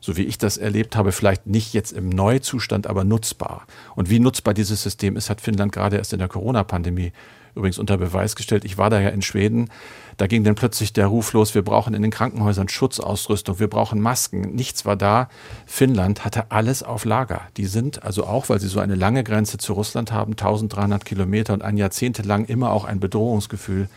so 0.00 0.16
wie 0.16 0.24
ich 0.24 0.38
das 0.38 0.56
erlebt 0.56 0.96
habe, 0.96 1.12
vielleicht 1.12 1.46
nicht 1.46 1.74
jetzt 1.74 1.92
im 1.92 2.08
Neuzustand, 2.08 2.86
aber 2.86 3.04
nutzbar. 3.04 3.66
Und 3.94 4.10
wie 4.10 4.20
nutzbar 4.20 4.54
dieses 4.54 4.82
System 4.82 5.16
ist, 5.16 5.30
hat 5.30 5.40
Finnland 5.40 5.72
gerade 5.72 5.96
erst 5.96 6.12
in 6.12 6.18
der 6.18 6.28
Corona-Pandemie 6.28 7.12
übrigens 7.54 7.78
unter 7.78 7.98
Beweis 7.98 8.36
gestellt. 8.36 8.64
Ich 8.64 8.78
war 8.78 8.90
da 8.90 9.00
ja 9.00 9.08
in 9.08 9.22
Schweden. 9.22 9.70
Da 10.16 10.26
ging 10.26 10.44
dann 10.44 10.54
plötzlich 10.54 10.92
der 10.92 11.06
Ruf 11.06 11.32
los, 11.32 11.54
wir 11.54 11.62
brauchen 11.62 11.94
in 11.94 12.02
den 12.02 12.10
Krankenhäusern 12.10 12.68
Schutzausrüstung, 12.68 13.58
wir 13.58 13.68
brauchen 13.68 14.00
Masken. 14.00 14.54
Nichts 14.54 14.84
war 14.84 14.96
da. 14.96 15.28
Finnland 15.66 16.24
hatte 16.24 16.50
alles 16.50 16.82
auf 16.82 17.04
Lager. 17.04 17.42
Die 17.56 17.66
sind 17.66 18.02
also 18.02 18.26
auch, 18.26 18.48
weil 18.48 18.60
sie 18.60 18.68
so 18.68 18.80
eine 18.80 18.94
lange 18.94 19.24
Grenze 19.24 19.58
zu 19.58 19.72
Russland 19.72 20.12
haben, 20.12 20.32
1300 20.32 21.04
Kilometer 21.04 21.54
und 21.54 21.62
ein 21.62 21.76
Jahrzehnt 21.76 22.24
lang 22.24 22.44
immer 22.44 22.70
auch 22.70 22.84
ein 22.84 23.00
Bedrohungsgefühl. 23.00 23.88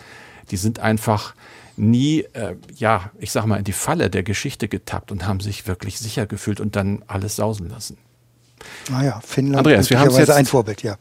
Die 0.52 0.58
sind 0.58 0.80
einfach 0.80 1.34
nie, 1.76 2.22
äh, 2.34 2.56
ja, 2.76 3.12
ich 3.20 3.32
sag 3.32 3.46
mal, 3.46 3.58
in 3.58 3.64
die 3.64 3.74
Falle 3.74 4.10
der 4.10 4.24
Geschichte 4.24 4.68
getappt 4.68 5.12
und 5.12 5.28
haben 5.28 5.40
sich 5.40 5.68
wirklich 5.68 6.00
sicher 6.00 6.26
gefühlt 6.26 6.60
und 6.60 6.76
dann 6.76 7.04
alles 7.08 7.36
sausen 7.36 7.70
lassen. 7.70 7.98
Naja, 8.90 9.16
ah 9.18 9.22
Finnland 9.26 9.60
Andreas, 9.60 9.90
wir 9.90 10.00
haben 10.00 10.12
jetzt 10.12 10.30
ein 10.30 10.46
Vorbild, 10.46 10.84
ja. 10.84 10.98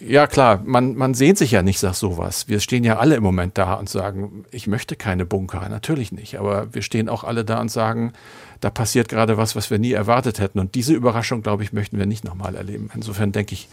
Ja, 0.00 0.28
klar, 0.28 0.62
man, 0.64 0.94
man 0.94 1.14
sehnt 1.14 1.38
sich 1.38 1.50
ja 1.50 1.62
nicht 1.62 1.82
nach 1.82 1.94
sowas. 1.94 2.46
Wir 2.46 2.60
stehen 2.60 2.84
ja 2.84 2.98
alle 2.98 3.16
im 3.16 3.22
Moment 3.24 3.58
da 3.58 3.74
und 3.74 3.88
sagen, 3.88 4.44
ich 4.52 4.68
möchte 4.68 4.94
keine 4.94 5.26
Bunker. 5.26 5.68
Natürlich 5.68 6.12
nicht. 6.12 6.38
Aber 6.38 6.72
wir 6.72 6.82
stehen 6.82 7.08
auch 7.08 7.24
alle 7.24 7.44
da 7.44 7.60
und 7.60 7.68
sagen, 7.68 8.12
da 8.60 8.70
passiert 8.70 9.08
gerade 9.08 9.36
was, 9.38 9.56
was 9.56 9.70
wir 9.70 9.80
nie 9.80 9.92
erwartet 9.92 10.38
hätten. 10.38 10.60
Und 10.60 10.76
diese 10.76 10.92
Überraschung, 10.94 11.42
glaube 11.42 11.64
ich, 11.64 11.72
möchten 11.72 11.98
wir 11.98 12.06
nicht 12.06 12.22
nochmal 12.22 12.54
erleben. 12.54 12.90
Insofern 12.94 13.32
denke 13.32 13.54
ich, 13.54 13.68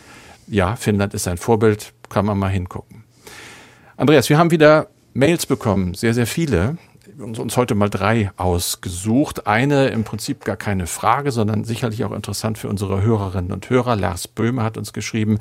ja, 0.47 0.75
Finnland 0.75 1.13
ist 1.13 1.27
ein 1.27 1.37
Vorbild, 1.37 1.93
kann 2.09 2.25
man 2.25 2.39
mal 2.39 2.49
hingucken. 2.49 3.04
Andreas, 3.97 4.29
wir 4.29 4.37
haben 4.37 4.51
wieder 4.51 4.87
Mails 5.13 5.45
bekommen, 5.45 5.93
sehr, 5.93 6.13
sehr 6.13 6.27
viele. 6.27 6.77
Uns, 7.17 7.39
uns 7.39 7.55
heute 7.55 7.75
mal 7.75 7.89
drei 7.89 8.31
ausgesucht. 8.35 9.47
Eine 9.47 9.87
im 9.87 10.03
Prinzip 10.03 10.43
gar 10.43 10.57
keine 10.57 10.85
Frage, 10.85 11.31
sondern 11.31 11.63
sicherlich 11.63 12.03
auch 12.03 12.11
interessant 12.11 12.57
für 12.57 12.67
unsere 12.67 13.01
Hörerinnen 13.01 13.53
und 13.53 13.69
Hörer. 13.69 13.95
Lars 13.95 14.27
Böhme 14.27 14.63
hat 14.63 14.77
uns 14.77 14.91
geschrieben, 14.91 15.39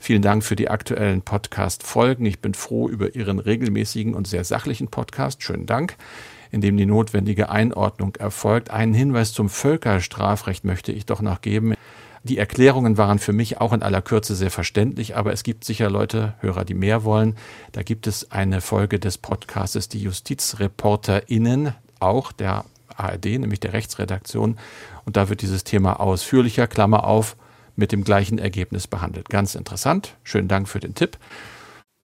Vielen 0.00 0.22
Dank 0.22 0.42
für 0.42 0.56
die 0.56 0.68
aktuellen 0.68 1.22
Podcast-Folgen. 1.22 2.26
Ich 2.26 2.40
bin 2.40 2.54
froh 2.54 2.88
über 2.88 3.14
Ihren 3.14 3.38
regelmäßigen 3.38 4.14
und 4.14 4.26
sehr 4.26 4.42
sachlichen 4.42 4.88
Podcast. 4.88 5.44
Schönen 5.44 5.66
Dank 5.66 5.96
in 6.50 6.60
dem 6.60 6.76
die 6.76 6.86
notwendige 6.86 7.48
Einordnung 7.48 8.14
erfolgt. 8.16 8.70
Einen 8.70 8.94
Hinweis 8.94 9.32
zum 9.32 9.48
Völkerstrafrecht 9.48 10.64
möchte 10.64 10.92
ich 10.92 11.06
doch 11.06 11.22
noch 11.22 11.40
geben. 11.40 11.74
Die 12.24 12.38
Erklärungen 12.38 12.98
waren 12.98 13.18
für 13.18 13.32
mich 13.32 13.60
auch 13.60 13.72
in 13.72 13.82
aller 13.82 14.00
Kürze 14.00 14.36
sehr 14.36 14.52
verständlich, 14.52 15.16
aber 15.16 15.32
es 15.32 15.42
gibt 15.42 15.64
sicher 15.64 15.90
Leute, 15.90 16.34
Hörer, 16.40 16.64
die 16.64 16.74
mehr 16.74 17.02
wollen. 17.02 17.36
Da 17.72 17.82
gibt 17.82 18.06
es 18.06 18.30
eine 18.30 18.60
Folge 18.60 19.00
des 19.00 19.18
Podcastes 19.18 19.88
Die 19.88 20.02
JustizreporterInnen, 20.02 21.74
auch 21.98 22.30
der 22.30 22.64
ARD, 22.96 23.24
nämlich 23.24 23.58
der 23.58 23.72
Rechtsredaktion. 23.72 24.56
Und 25.04 25.16
da 25.16 25.28
wird 25.28 25.42
dieses 25.42 25.64
Thema 25.64 25.98
ausführlicher, 25.98 26.68
Klammer 26.68 27.04
auf, 27.04 27.36
mit 27.74 27.90
dem 27.90 28.04
gleichen 28.04 28.38
Ergebnis 28.38 28.86
behandelt. 28.86 29.28
Ganz 29.28 29.56
interessant. 29.56 30.16
Schönen 30.22 30.46
Dank 30.46 30.68
für 30.68 30.78
den 30.78 30.94
Tipp. 30.94 31.18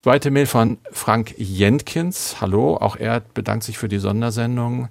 Zweite 0.03 0.31
Mail 0.31 0.47
von 0.47 0.79
Frank 0.91 1.35
Jenkins. 1.39 2.41
Hallo, 2.41 2.77
auch 2.77 2.97
er 2.97 3.21
bedankt 3.21 3.65
sich 3.65 3.79
für 3.79 3.89
die 3.89 3.99
Sondersendung. 3.99 4.89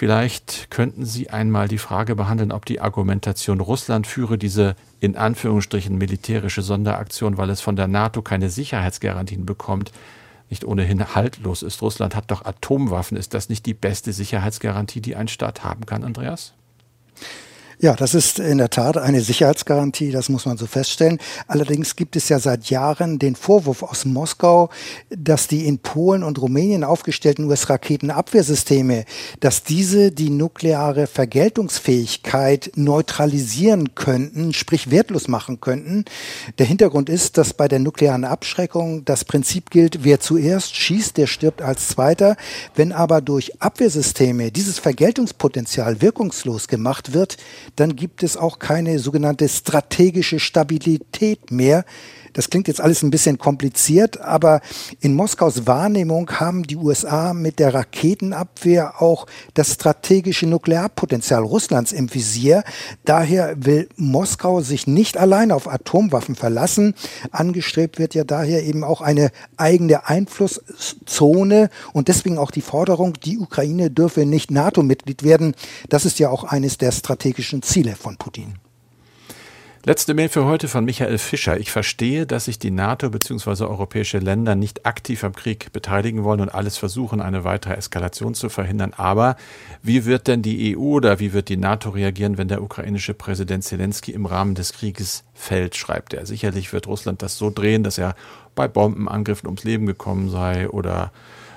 Vielleicht 0.00 0.70
könnten 0.70 1.04
Sie 1.04 1.28
einmal 1.28 1.68
die 1.68 1.76
Frage 1.76 2.16
behandeln, 2.16 2.52
ob 2.52 2.64
die 2.64 2.80
Argumentation 2.80 3.60
Russland 3.60 4.06
führe 4.06 4.38
diese 4.38 4.74
in 4.98 5.14
Anführungsstrichen 5.14 5.98
militärische 5.98 6.62
Sonderaktion, 6.62 7.36
weil 7.36 7.50
es 7.50 7.60
von 7.60 7.76
der 7.76 7.86
NATO 7.86 8.22
keine 8.22 8.48
Sicherheitsgarantien 8.48 9.44
bekommt, 9.44 9.92
nicht 10.48 10.64
ohnehin 10.64 11.14
haltlos 11.14 11.62
ist. 11.62 11.82
Russland 11.82 12.16
hat 12.16 12.30
doch 12.30 12.46
Atomwaffen. 12.46 13.18
Ist 13.18 13.34
das 13.34 13.50
nicht 13.50 13.66
die 13.66 13.74
beste 13.74 14.14
Sicherheitsgarantie, 14.14 15.02
die 15.02 15.16
ein 15.16 15.28
Staat 15.28 15.64
haben 15.64 15.84
kann, 15.84 16.02
Andreas? 16.02 16.54
Ja, 17.82 17.94
das 17.94 18.12
ist 18.12 18.38
in 18.38 18.58
der 18.58 18.68
Tat 18.68 18.98
eine 18.98 19.22
Sicherheitsgarantie, 19.22 20.10
das 20.10 20.28
muss 20.28 20.44
man 20.44 20.58
so 20.58 20.66
feststellen. 20.66 21.18
Allerdings 21.46 21.96
gibt 21.96 22.14
es 22.14 22.28
ja 22.28 22.38
seit 22.38 22.68
Jahren 22.68 23.18
den 23.18 23.36
Vorwurf 23.36 23.82
aus 23.82 24.04
Moskau, 24.04 24.68
dass 25.08 25.48
die 25.48 25.64
in 25.64 25.78
Polen 25.78 26.22
und 26.22 26.42
Rumänien 26.42 26.84
aufgestellten 26.84 27.46
US-Raketenabwehrsysteme, 27.46 29.06
dass 29.40 29.62
diese 29.62 30.12
die 30.12 30.28
nukleare 30.28 31.06
Vergeltungsfähigkeit 31.06 32.70
neutralisieren 32.74 33.94
könnten, 33.94 34.52
sprich 34.52 34.90
wertlos 34.90 35.26
machen 35.26 35.62
könnten. 35.62 36.04
Der 36.58 36.66
Hintergrund 36.66 37.08
ist, 37.08 37.38
dass 37.38 37.54
bei 37.54 37.66
der 37.66 37.78
nuklearen 37.78 38.26
Abschreckung 38.26 39.06
das 39.06 39.24
Prinzip 39.24 39.70
gilt, 39.70 40.04
wer 40.04 40.20
zuerst 40.20 40.76
schießt, 40.76 41.16
der 41.16 41.26
stirbt 41.26 41.62
als 41.62 41.88
Zweiter. 41.88 42.36
Wenn 42.74 42.92
aber 42.92 43.22
durch 43.22 43.62
Abwehrsysteme 43.62 44.50
dieses 44.52 44.78
Vergeltungspotenzial 44.78 46.02
wirkungslos 46.02 46.68
gemacht 46.68 47.14
wird, 47.14 47.38
dann 47.76 47.96
gibt 47.96 48.22
es 48.22 48.36
auch 48.36 48.58
keine 48.58 48.98
sogenannte 48.98 49.48
strategische 49.48 50.38
Stabilität 50.38 51.50
mehr. 51.50 51.84
Das 52.32 52.50
klingt 52.50 52.68
jetzt 52.68 52.80
alles 52.80 53.02
ein 53.02 53.10
bisschen 53.10 53.38
kompliziert, 53.38 54.20
aber 54.20 54.60
in 55.00 55.14
Moskaus 55.14 55.66
Wahrnehmung 55.66 56.30
haben 56.32 56.62
die 56.62 56.76
USA 56.76 57.34
mit 57.34 57.58
der 57.58 57.74
Raketenabwehr 57.74 59.00
auch 59.02 59.26
das 59.54 59.74
strategische 59.74 60.46
Nuklearpotenzial 60.46 61.42
Russlands 61.42 61.92
im 61.92 62.12
Visier. 62.12 62.62
Daher 63.04 63.54
will 63.64 63.88
Moskau 63.96 64.60
sich 64.60 64.86
nicht 64.86 65.16
allein 65.16 65.52
auf 65.52 65.68
Atomwaffen 65.68 66.34
verlassen. 66.34 66.94
Angestrebt 67.30 67.98
wird 67.98 68.14
ja 68.14 68.24
daher 68.24 68.64
eben 68.64 68.84
auch 68.84 69.00
eine 69.00 69.30
eigene 69.56 70.06
Einflusszone 70.08 71.70
und 71.92 72.08
deswegen 72.08 72.38
auch 72.38 72.50
die 72.50 72.60
Forderung, 72.60 73.14
die 73.14 73.38
Ukraine 73.38 73.90
dürfe 73.90 74.26
nicht 74.26 74.50
NATO-Mitglied 74.50 75.22
werden. 75.22 75.54
Das 75.88 76.04
ist 76.04 76.18
ja 76.18 76.30
auch 76.30 76.44
eines 76.44 76.78
der 76.78 76.92
strategischen 76.92 77.62
Ziele 77.62 77.96
von 77.96 78.16
Putin. 78.16 78.54
Letzte 79.82 80.12
Mail 80.12 80.28
für 80.28 80.44
heute 80.44 80.68
von 80.68 80.84
Michael 80.84 81.16
Fischer. 81.16 81.58
Ich 81.58 81.70
verstehe, 81.70 82.26
dass 82.26 82.44
sich 82.44 82.58
die 82.58 82.70
NATO 82.70 83.08
bzw. 83.08 83.64
europäische 83.64 84.18
Länder 84.18 84.54
nicht 84.54 84.84
aktiv 84.84 85.24
am 85.24 85.34
Krieg 85.34 85.72
beteiligen 85.72 86.22
wollen 86.22 86.42
und 86.42 86.50
alles 86.50 86.76
versuchen, 86.76 87.22
eine 87.22 87.44
weitere 87.44 87.76
Eskalation 87.76 88.34
zu 88.34 88.50
verhindern. 88.50 88.92
Aber 88.94 89.36
wie 89.82 90.04
wird 90.04 90.26
denn 90.26 90.42
die 90.42 90.76
EU 90.76 90.80
oder 90.80 91.18
wie 91.18 91.32
wird 91.32 91.48
die 91.48 91.56
NATO 91.56 91.88
reagieren, 91.88 92.36
wenn 92.36 92.48
der 92.48 92.62
ukrainische 92.62 93.14
Präsident 93.14 93.64
Zelensky 93.64 94.12
im 94.12 94.26
Rahmen 94.26 94.54
des 94.54 94.74
Krieges 94.74 95.24
fällt, 95.32 95.76
schreibt 95.76 96.12
er. 96.12 96.26
Sicherlich 96.26 96.74
wird 96.74 96.86
Russland 96.86 97.22
das 97.22 97.38
so 97.38 97.48
drehen, 97.48 97.82
dass 97.82 97.96
er 97.96 98.16
bei 98.54 98.68
Bombenangriffen 98.68 99.46
ums 99.46 99.64
Leben 99.64 99.86
gekommen 99.86 100.28
sei 100.28 100.68
oder 100.68 101.10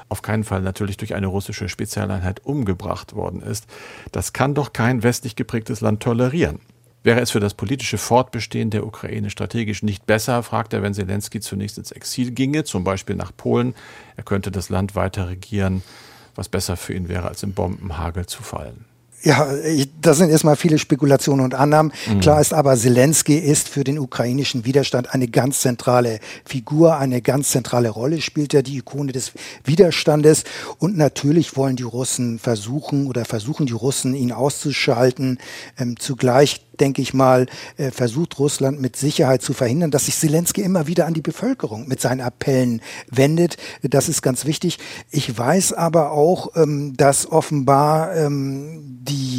auf 0.07 0.21
keinen 0.21 0.45
Fall 0.45 0.62
natürlich 0.62 0.95
durch 0.95 1.13
eine 1.13 1.27
russische 1.27 1.67
Spezialeinheit 1.67 2.45
umgebracht 2.45 3.15
worden 3.15 3.41
ist. 3.41 3.67
Das 4.13 4.31
kann 4.31 4.53
doch 4.53 4.71
kein 4.71 5.03
westlich 5.03 5.36
geprägtes 5.36 5.81
Land 5.81 6.01
tolerieren. 6.01 6.59
Wäre 7.03 7.19
es 7.19 7.31
für 7.31 7.41
das 7.41 7.53
politische 7.53 7.97
Fortbestehen 7.97 8.69
der 8.69 8.87
Ukraine 8.87 9.29
strategisch 9.29 9.83
nicht 9.83 10.05
besser, 10.05 10.41
fragt 10.41 10.71
er, 10.71 10.81
wenn 10.81 10.93
Zelensky 10.93 11.41
zunächst 11.41 11.77
ins 11.77 11.91
Exil 11.91 12.31
ginge, 12.31 12.63
zum 12.63 12.85
Beispiel 12.85 13.17
nach 13.17 13.35
Polen. 13.35 13.75
Er 14.15 14.23
könnte 14.23 14.51
das 14.51 14.69
Land 14.69 14.95
weiter 14.95 15.27
regieren, 15.27 15.83
was 16.35 16.47
besser 16.47 16.77
für 16.77 16.93
ihn 16.93 17.09
wäre, 17.09 17.27
als 17.27 17.43
im 17.43 17.53
Bombenhagel 17.53 18.25
zu 18.25 18.41
fallen. 18.41 18.85
Ja, 19.25 19.47
das 20.01 20.17
sind 20.17 20.29
erstmal 20.29 20.57
viele 20.57 20.77
Spekulationen 20.77 21.45
und 21.45 21.55
Annahmen. 21.55 21.93
Mhm. 22.07 22.19
Klar 22.19 22.41
ist 22.41 22.53
aber, 22.53 22.75
Zelensky 22.75 23.38
ist 23.38 23.69
für 23.69 23.86
den 23.86 23.97
ukrainischen 23.97 24.65
Widerstand 24.65 25.13
eine 25.13 25.29
ganz 25.29 25.62
zentrale 25.62 26.19
Figur, 26.43 26.97
eine 26.97 27.21
ganz 27.21 27.51
zentrale 27.51 27.89
Rolle 27.89 28.19
spielt 28.19 28.53
er, 28.53 28.63
die 28.63 28.77
Ikone 28.77 29.13
des 29.13 29.31
Widerstandes. 29.63 30.43
Und 30.77 30.97
natürlich 30.97 31.55
wollen 31.55 31.77
die 31.77 31.83
Russen 31.83 32.38
versuchen 32.38 33.07
oder 33.07 33.23
versuchen 33.23 33.65
die 33.65 33.71
Russen, 33.71 34.13
ihn 34.13 34.33
auszuschalten. 34.33 35.38
Ähm, 35.79 35.97
zugleich 35.97 36.59
denke 36.79 37.01
ich 37.01 37.13
mal, 37.13 37.45
äh, 37.77 37.91
versucht 37.91 38.39
Russland 38.39 38.81
mit 38.81 38.95
Sicherheit 38.95 39.41
zu 39.41 39.53
verhindern, 39.53 39.91
dass 39.91 40.07
sich 40.07 40.17
Zelensky 40.17 40.62
immer 40.62 40.88
wieder 40.88 41.05
an 41.05 41.13
die 41.13 41.21
Bevölkerung 41.21 41.88
mit 41.88 42.01
seinen 42.01 42.19
Appellen 42.19 42.81
wendet. 43.09 43.57
Das 43.83 44.09
ist 44.09 44.21
ganz 44.21 44.45
wichtig. 44.45 44.79
Ich 45.12 45.38
weiß 45.38 45.73
aber 45.73 46.12
auch, 46.12 46.55
ähm, 46.55 46.97
dass 46.97 47.31
offenbar 47.31 48.15
ähm, 48.15 48.81
die 49.03 49.12
die 49.17 49.32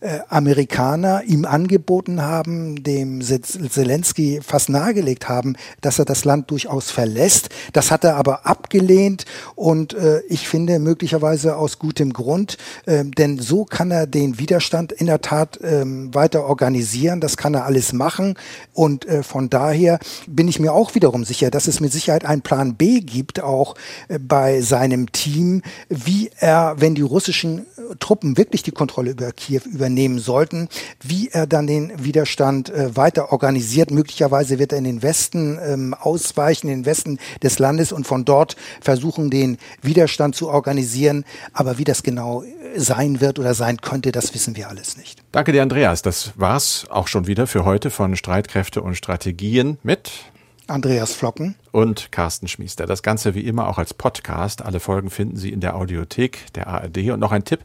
äh, 0.00 0.20
Amerikaner 0.28 1.22
ihm 1.24 1.44
angeboten 1.44 2.22
haben, 2.22 2.82
dem 2.82 3.20
Zelensky 3.20 4.40
fast 4.42 4.68
nahegelegt 4.68 5.28
haben, 5.28 5.56
dass 5.80 5.98
er 5.98 6.04
das 6.04 6.24
Land 6.24 6.50
durchaus 6.50 6.90
verlässt. 6.90 7.50
Das 7.72 7.90
hat 7.90 8.04
er 8.04 8.16
aber 8.16 8.46
abgelehnt 8.46 9.24
und 9.54 9.94
äh, 9.94 10.20
ich 10.28 10.48
finde 10.48 10.78
möglicherweise 10.78 11.56
aus 11.56 11.78
gutem 11.78 12.12
Grund, 12.12 12.56
denn 12.86 13.38
so 13.38 13.64
kann 13.64 13.90
er 13.90 14.06
den 14.06 14.38
Widerstand 14.38 14.92
in 14.92 15.06
der 15.06 15.20
Tat 15.20 15.58
weiter 15.60 16.44
organisieren 16.44 16.58
organisieren, 16.58 17.20
das 17.20 17.36
kann 17.36 17.54
er 17.54 17.64
alles 17.64 17.92
machen. 17.92 18.34
Und 18.72 19.06
äh, 19.06 19.22
von 19.22 19.48
daher 19.48 19.98
bin 20.26 20.48
ich 20.48 20.60
mir 20.60 20.72
auch 20.72 20.94
wiederum 20.94 21.24
sicher, 21.24 21.50
dass 21.50 21.66
es 21.66 21.80
mit 21.80 21.92
Sicherheit 21.92 22.24
einen 22.24 22.42
Plan 22.42 22.74
B 22.74 23.00
gibt, 23.00 23.40
auch 23.40 23.74
äh, 24.08 24.18
bei 24.18 24.60
seinem 24.60 25.10
Team, 25.12 25.62
wie 25.88 26.30
er, 26.38 26.76
wenn 26.78 26.94
die 26.94 27.02
russischen 27.02 27.60
äh, 27.60 27.96
Truppen 27.98 28.36
wirklich 28.36 28.62
die 28.62 28.72
Kontrolle 28.72 29.10
über 29.12 29.32
Kiew 29.32 29.47
übernehmen 29.48 30.18
sollten, 30.18 30.68
wie 31.02 31.28
er 31.28 31.46
dann 31.46 31.66
den 31.66 32.04
Widerstand 32.04 32.70
äh, 32.70 32.96
weiter 32.96 33.32
organisiert. 33.32 33.90
Möglicherweise 33.90 34.58
wird 34.58 34.72
er 34.72 34.78
in 34.78 34.84
den 34.84 35.02
Westen 35.02 35.58
ähm, 35.62 35.94
ausweichen, 35.94 36.68
in 36.68 36.80
den 36.80 36.86
Westen 36.86 37.18
des 37.42 37.58
Landes 37.58 37.92
und 37.92 38.06
von 38.06 38.24
dort 38.24 38.56
versuchen, 38.80 39.30
den 39.30 39.58
Widerstand 39.82 40.34
zu 40.34 40.48
organisieren. 40.48 41.24
Aber 41.52 41.78
wie 41.78 41.84
das 41.84 42.02
genau 42.02 42.42
äh, 42.42 42.78
sein 42.78 43.20
wird 43.20 43.38
oder 43.38 43.54
sein 43.54 43.78
könnte, 43.78 44.12
das 44.12 44.34
wissen 44.34 44.56
wir 44.56 44.68
alles 44.68 44.96
nicht. 44.96 45.22
Danke 45.32 45.52
dir, 45.52 45.62
Andreas. 45.62 46.02
Das 46.02 46.32
war's 46.36 46.86
auch 46.90 47.08
schon 47.08 47.26
wieder 47.26 47.46
für 47.46 47.64
heute 47.64 47.90
von 47.90 48.16
Streitkräfte 48.16 48.82
und 48.82 48.94
Strategien 48.94 49.78
mit 49.82 50.10
Andreas 50.68 51.14
Flocken 51.14 51.54
und 51.72 52.12
Carsten 52.12 52.46
Schmiester. 52.46 52.86
Das 52.86 53.02
Ganze 53.02 53.34
wie 53.34 53.40
immer 53.40 53.68
auch 53.68 53.78
als 53.78 53.94
Podcast. 53.94 54.62
Alle 54.62 54.80
Folgen 54.80 55.08
finden 55.08 55.36
Sie 55.36 55.50
in 55.50 55.60
der 55.60 55.76
Audiothek 55.76 56.52
der 56.54 56.66
ARD. 56.66 57.10
Und 57.10 57.20
noch 57.20 57.32
ein 57.32 57.44
Tipp. 57.44 57.60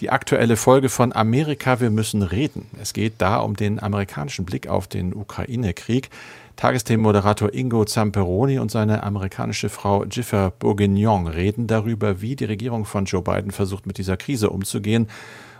Die 0.00 0.10
aktuelle 0.10 0.56
Folge 0.56 0.88
von 0.88 1.12
Amerika, 1.12 1.78
wir 1.80 1.90
müssen 1.90 2.22
reden. 2.22 2.66
Es 2.80 2.92
geht 2.92 3.14
da 3.18 3.36
um 3.36 3.54
den 3.54 3.80
amerikanischen 3.80 4.44
Blick 4.44 4.66
auf 4.66 4.88
den 4.88 5.14
Ukraine-Krieg. 5.14 6.10
Tagesthemenmoderator 6.56 7.54
Ingo 7.54 7.84
Zamperoni 7.84 8.58
und 8.58 8.70
seine 8.70 9.02
amerikanische 9.04 9.68
Frau 9.68 10.04
Jiffer 10.04 10.50
Bourguignon 10.50 11.26
reden 11.26 11.66
darüber, 11.66 12.20
wie 12.20 12.36
die 12.36 12.44
Regierung 12.44 12.84
von 12.84 13.04
Joe 13.04 13.22
Biden 13.22 13.50
versucht, 13.50 13.86
mit 13.86 13.96
dieser 13.96 14.16
Krise 14.16 14.50
umzugehen 14.50 15.08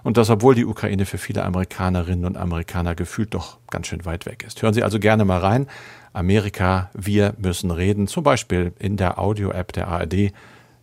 Und 0.02 0.16
das, 0.16 0.28
obwohl 0.28 0.54
die 0.54 0.66
Ukraine 0.66 1.06
für 1.06 1.18
viele 1.18 1.44
Amerikanerinnen 1.44 2.24
und 2.24 2.36
Amerikaner 2.36 2.94
gefühlt 2.94 3.32
doch 3.32 3.58
ganz 3.70 3.86
schön 3.86 4.04
weit 4.04 4.26
weg 4.26 4.44
ist. 4.46 4.60
Hören 4.60 4.74
Sie 4.74 4.82
also 4.82 4.98
gerne 4.98 5.24
mal 5.24 5.38
rein. 5.38 5.68
Amerika, 6.12 6.90
wir 6.94 7.34
müssen 7.38 7.70
reden, 7.70 8.06
zum 8.06 8.24
Beispiel 8.24 8.72
in 8.78 8.96
der 8.96 9.18
Audio-App 9.18 9.72
der 9.72 9.88
ARD, 9.88 10.32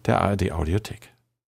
der 0.06 0.22
ARD 0.22 0.52
Audiothek. 0.52 1.10